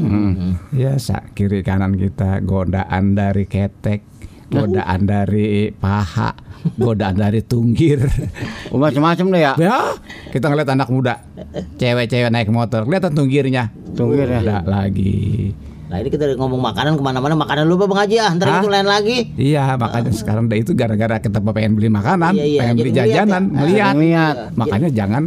Ya, 0.69 0.95
sa- 0.97 1.25
kiri 1.27 1.65
kanan 1.65 1.97
kita 1.97 2.39
godaan 2.39 3.17
dari 3.17 3.45
ketek, 3.45 4.05
godaan 4.47 5.09
dari 5.09 5.73
paha, 5.73 6.37
godaan 6.77 7.17
dari 7.17 7.41
tunggir. 7.41 8.05
Oh, 8.69 8.77
macam-macam 8.77 9.25
deh 9.33 9.41
ya. 9.41 9.53
Ya, 9.57 9.97
kita 10.29 10.45
ngeliat 10.45 10.69
anak 10.69 10.89
muda, 10.89 11.25
cewek-cewek 11.75 12.29
naik 12.29 12.53
motor, 12.53 12.85
kelihatan 12.85 13.17
tunggirnya. 13.17 13.73
Tunggir 13.97 14.29
ya. 14.29 14.61
Lagi. 14.61 15.57
Nah 15.85 16.01
ini 16.01 16.09
kita 16.09 16.33
ngomong 16.33 16.57
makanan 16.57 16.97
ke 16.97 17.03
mana-mana 17.03 17.37
makanan 17.37 17.63
lu 17.63 17.77
Bang 17.77 17.93
Haji 17.93 18.17
ah, 18.17 18.33
ntar 18.33 18.47
Hah? 18.47 18.57
itu 18.57 18.67
lain 18.67 18.83
lagi. 18.83 19.17
Iya, 19.35 19.77
makanya 19.77 20.09
sekarang 20.09 20.49
deh 20.49 20.57
itu 20.57 20.73
gara-gara 20.73 21.21
kita 21.21 21.37
pengen 21.37 21.77
beli 21.77 21.87
makanan, 21.87 22.33
Iya, 22.33 22.43
iya, 22.43 22.59
pengen 22.59 22.75
beli 22.75 22.89
jadi 22.89 23.09
jajanan, 23.21 23.43
ya. 23.43 23.53
melihat. 23.53 23.93
Lihat. 23.95 24.35
Makanya 24.55 24.89
jangan 24.89 25.23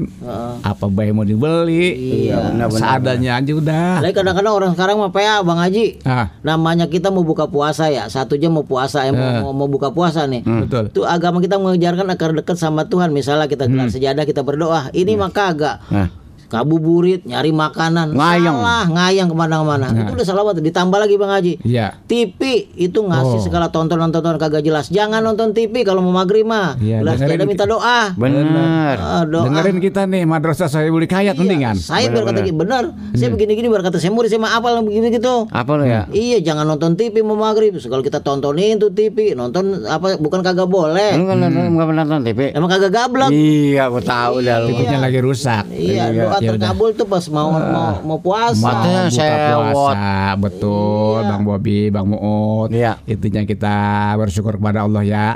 apa 0.60 0.84
bayi 0.88 1.10
mau 1.10 1.22
dibeli, 1.22 1.94
Iya, 2.26 2.50
benar-benar. 2.50 2.80
seadanya 2.90 3.32
aja 3.38 3.52
udah. 3.54 3.92
Lagi 4.02 4.14
kadang-kadang 4.14 4.52
orang 4.52 4.70
sekarang 4.74 4.96
mah 4.98 5.10
PA 5.10 5.36
Bang 5.40 5.58
Haji. 5.58 6.02
Ah, 6.02 6.26
Namanya 6.42 6.86
kita 6.86 7.08
mau 7.08 7.22
buka 7.22 7.46
puasa 7.46 7.86
ya, 7.86 8.10
satu 8.10 8.34
jam 8.34 8.50
mau 8.50 8.62
puasa, 8.62 9.06
eh, 9.06 9.14
mau, 9.14 9.30
mau, 9.40 9.52
mau 9.54 9.68
buka 9.68 9.94
puasa 9.94 10.26
nih. 10.26 10.42
betul. 10.42 10.90
Itu 10.90 11.06
agama 11.06 11.38
kita 11.38 11.54
mengejarkan 11.56 12.06
agar 12.08 12.34
dekat 12.34 12.58
sama 12.58 12.82
Tuhan. 12.84 13.14
Misalnya 13.14 13.46
kita 13.46 13.64
gelar 13.64 13.88
sejadah, 13.88 14.24
kita 14.24 14.42
berdoa. 14.42 14.90
Ini 14.90 15.14
mah 15.14 15.30
kagak. 15.30 15.86
Nah, 15.88 16.10
Kabuburit, 16.48 17.28
nyari 17.28 17.52
makanan, 17.52 18.16
Ngayang. 18.16 18.56
salah, 18.56 18.84
ngayang 18.88 19.28
ke 19.28 19.36
mana-mana. 19.36 19.92
Itu 19.92 20.16
udah 20.16 20.24
salah 20.24 20.42
banget. 20.42 20.64
Ditambah 20.64 20.96
lagi 20.96 21.14
Bang 21.14 21.28
Haji. 21.28 21.52
Iya. 21.60 21.92
TV 22.08 22.40
itu 22.74 22.98
ngasih 22.98 23.36
Oh. 23.36 23.44
segala 23.44 23.68
tontonan-tontonan 23.68 24.40
kagak 24.40 24.64
jelas. 24.64 24.88
Jangan 24.88 25.20
nonton 25.20 25.52
TV 25.52 25.84
kalau 25.84 26.00
mau 26.00 26.10
maghrib 26.10 26.48
mah. 26.48 26.80
Iya, 26.80 27.04
sejadah 27.04 27.44
di- 27.44 27.50
minta 27.52 27.68
doa. 27.68 28.16
benar. 28.16 28.96
Doa. 29.28 29.44
Dengerin 29.44 29.78
kita 29.78 30.08
nih 30.08 30.24
Madrasah 30.24 30.72
Sahibul 30.72 31.04
Hikayat 31.04 31.36
mendingan. 31.36 31.76
Saya 31.76 32.08
biar 32.08 32.24
kata 32.24 32.40
bener. 32.48 32.84
Saya 33.12 33.28
begini-gini 33.28 33.68
biar 33.68 33.84
kata 33.84 34.00
saya 34.00 34.08
murid 34.08 34.32
saya 34.32 34.40
mah 34.40 34.56
apal 34.56 34.80
begini 34.80 35.12
gitu. 35.12 35.44
Apa 35.52 35.76
lo 35.76 35.84
ya? 35.84 36.08
Iya, 36.08 36.40
jangan 36.40 36.64
nonton 36.66 36.96
TV 36.96 37.20
mau 37.20 37.36
maghrib. 37.36 37.76
Kalau 37.76 38.00
kita 38.00 38.24
tontonin 38.24 38.80
tuh 38.80 38.88
TV, 38.88 39.36
nonton 39.36 39.84
apa 39.84 40.16
bukan 40.16 40.40
kagak 40.40 40.64
boleh. 40.64 41.12
Lu 41.12 41.28
kan 41.28 41.44
pernah 41.44 42.04
nonton 42.08 42.24
TV? 42.24 42.56
Emang 42.56 42.72
kagak 42.72 42.88
gablek. 42.90 43.28
Iya, 43.28 43.92
aku 43.92 44.00
tahu 44.00 44.40
dah 44.40 44.64
lu. 44.64 44.72
Lagi 44.98 45.20
rusak. 45.20 45.68
Iya, 45.70 46.08
doa 46.08 46.16
Ya 46.18 46.24
udah. 46.26 46.37
Terkabul 46.40 46.90
tuh 46.92 47.04
pas 47.04 47.24
mau 47.28 47.48
mau, 47.50 47.90
mau 48.04 48.18
puasa. 48.18 48.60
Matanya 48.60 49.02
sewot. 49.08 49.72
puasa 49.72 50.08
betul 50.36 51.18
Bang 51.22 51.42
Bobi 51.42 51.78
Bang 51.88 52.06
Muut 52.06 52.68
Iya. 52.68 53.00
intinya 53.04 53.42
kita 53.42 53.76
bersyukur 54.16 54.56
kepada 54.56 54.82
Allah 54.82 55.02
ya 55.02 55.26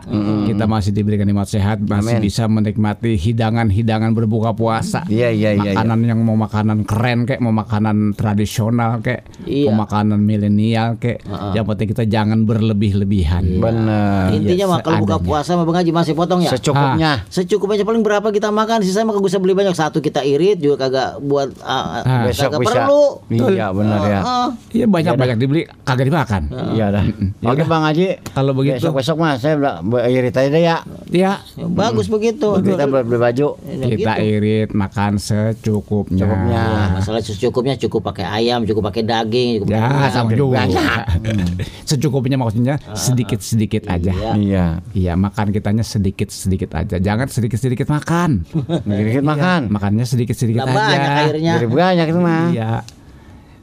kita 0.45 0.65
masih 0.65 0.91
diberikan 0.91 1.25
nikmat 1.25 1.47
sehat 1.47 1.81
masih 1.81 2.19
Amin. 2.19 2.25
bisa 2.25 2.45
menikmati 2.45 3.15
hidangan-hidangan 3.17 4.13
berbuka 4.13 4.53
puasa 4.53 5.03
Iya, 5.07 5.31
iya, 5.31 5.51
iya. 5.53 5.71
iya. 5.71 5.73
makanan 5.75 5.99
yang 6.05 6.21
mau 6.21 6.37
makanan 6.37 6.85
keren 6.85 7.25
kayak 7.25 7.41
mau 7.41 7.51
makanan 7.51 8.13
tradisional 8.13 9.01
kayak 9.01 9.25
Iya. 9.43 9.71
mau 9.71 9.85
makanan 9.85 10.19
milenial 10.19 10.97
kayak 10.97 11.25
yang 11.53 11.65
penting 11.65 11.89
kita 11.89 12.05
jangan 12.05 12.45
berlebih-lebihan 12.45 13.45
Benar. 13.59 14.33
Intinya 14.33 14.67
mah 14.69 14.79
kalau 14.83 15.01
buka 15.01 15.17
puasa 15.19 15.55
mah 15.55 15.65
Bang 15.65 15.79
Haji 15.79 15.91
masih 15.91 16.13
potong 16.13 16.41
ya. 16.41 16.51
Secukupnya. 16.53 17.25
Secukupnya 17.29 17.83
paling 17.83 18.03
berapa 18.03 18.29
kita 18.29 18.49
makan, 18.49 18.83
sisa 18.83 19.03
mah 19.03 19.13
kagak 19.13 19.29
usah 19.29 19.41
beli 19.41 19.55
banyak. 19.55 19.73
Satu 19.73 19.99
kita 19.99 20.21
irit 20.21 20.59
juga 20.59 20.77
kagak 20.81 20.92
buat 21.19 21.49
ah, 21.61 22.03
Ah. 22.03 22.25
Besok 22.25 22.49
kagak 22.49 22.61
bisa. 22.61 22.75
perlu. 22.79 23.03
Iya, 23.29 23.67
benar 23.71 24.01
ya. 24.03 24.21
Ah, 24.21 24.49
iya 24.71 24.87
banyak-banyak 24.87 25.37
dibeli 25.37 25.63
kagak 25.83 26.07
dimakan 26.07 26.43
Iya 26.73 26.87
dah. 26.91 27.05
Oke 27.43 27.63
Bang 27.65 27.83
Haji. 27.83 28.21
kalau 28.29 28.53
begitu 28.53 28.79
Besok-besok 28.79 29.17
mah 29.17 29.33
saya 29.37 29.55
bilang, 29.55 29.77
bu- 29.83 30.01
irit 30.01 30.33
aja 30.33 30.49
deh 30.49 30.63
ya. 30.63 30.77
ya 31.09 31.33
ya 31.53 31.67
bagus 31.67 32.07
begitu. 32.07 32.49
Kita 32.59 32.85
beli 32.85 33.05
beli 33.05 33.19
baju. 33.19 33.49
Ya, 33.63 33.87
kita 33.89 34.13
gitu. 34.15 34.25
irit 34.31 34.71
makan 34.73 35.17
secukupnya 35.17 36.23
Cukupnya. 36.23 36.63
Ya, 36.63 36.85
masalah 36.95 37.21
secukupnya 37.21 37.75
cukup 37.79 38.01
pakai 38.05 38.25
ayam, 38.25 38.63
cukup 38.63 38.83
pakai 38.85 39.03
daging, 39.03 39.49
cukup 39.59 39.69
Ya 39.69 39.83
pakai 39.83 40.11
sama 40.11 40.29
Banyak. 40.29 40.39
juga. 40.39 40.57
Banyak. 40.59 41.05
Secukupnya 41.89 42.37
maksudnya 42.37 42.75
sedikit-sedikit 42.93 43.85
aja. 43.87 44.13
Iya. 44.13 44.33
Iya. 44.35 44.67
Iya 44.93 45.13
makan 45.15 45.51
kitanya 45.51 45.83
sedikit-sedikit 45.83 46.71
aja. 46.73 46.97
Jangan 46.97 47.27
sedikit-sedikit 47.27 47.87
makan. 47.87 48.47
Dikit 48.83 49.23
makan. 49.23 49.69
Makannya 49.69 50.03
sedikit-sedikit 50.03 50.63
aja. 50.63 50.73
Banyak 50.89 51.13
airnya. 51.29 51.53
Jadi 51.61 51.67
banyak 51.71 52.07
itu 52.11 52.21
mah. 52.21 52.47
Iya. 52.51 52.71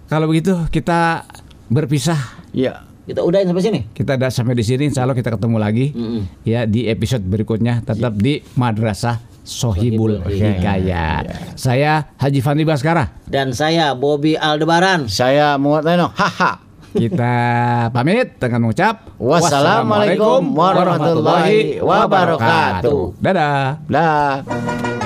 Kalau 0.10 0.26
begitu 0.26 0.54
kita 0.72 1.26
berpisah. 1.70 2.18
Iya. 2.56 2.86
Kita 3.10 3.26
udahin 3.26 3.50
sampai 3.50 3.64
sini. 3.66 3.80
Kita 3.90 4.22
udah 4.22 4.30
sampai 4.30 4.54
di 4.54 4.62
sini. 4.62 4.86
Insya 4.94 5.02
Allah 5.02 5.18
kita 5.18 5.34
ketemu 5.34 5.58
lagi. 5.58 5.98
Mm-mm. 5.98 6.46
Ya 6.46 6.70
di 6.70 6.86
episode 6.86 7.26
berikutnya 7.26 7.82
tetap 7.82 8.14
di 8.14 8.46
Madrasah 8.54 9.18
Sohibul 9.42 10.22
Sohibul 10.22 10.30
Hikayat. 10.30 11.58
Saya 11.58 12.06
Haji 12.22 12.40
Fandi 12.46 12.64
Baskara. 12.70 13.10
Dan 13.26 13.50
saya 13.58 13.98
Bobby 13.98 14.38
Aldebaran. 14.38 15.10
Saya 15.10 15.58
Muhammad 15.58 15.90
Leno. 15.90 16.08
Haha. 16.14 16.62
Kita 16.94 17.34
pamit 17.96 18.38
dengan 18.38 18.70
mengucap 18.70 19.14
Wassalamualaikum 19.18 20.54
warahmatullahi 20.54 21.82
wabarakatuh. 21.82 23.18
Dadah. 23.18 23.82
Dah. 23.90 24.99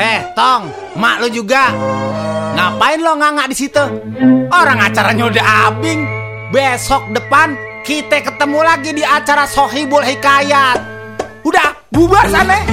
Eh, 0.00 0.32
Tong, 0.32 0.72
mak 0.96 1.20
lu 1.20 1.28
juga. 1.28 1.68
Ngapain 2.56 3.04
lo 3.04 3.20
nganga 3.20 3.44
di 3.44 3.52
situ? 3.52 3.84
Orang 4.48 4.80
acaranya 4.80 5.28
udah 5.28 5.46
abing. 5.68 6.08
Besok 6.56 7.12
depan 7.12 7.52
kita 7.84 8.24
ketemu 8.24 8.64
lagi 8.64 8.96
di 8.96 9.04
acara 9.04 9.44
Sohibul 9.44 10.00
Hikayat. 10.00 10.80
Udah, 11.44 11.76
bubar 11.92 12.24
sana. 12.32 12.64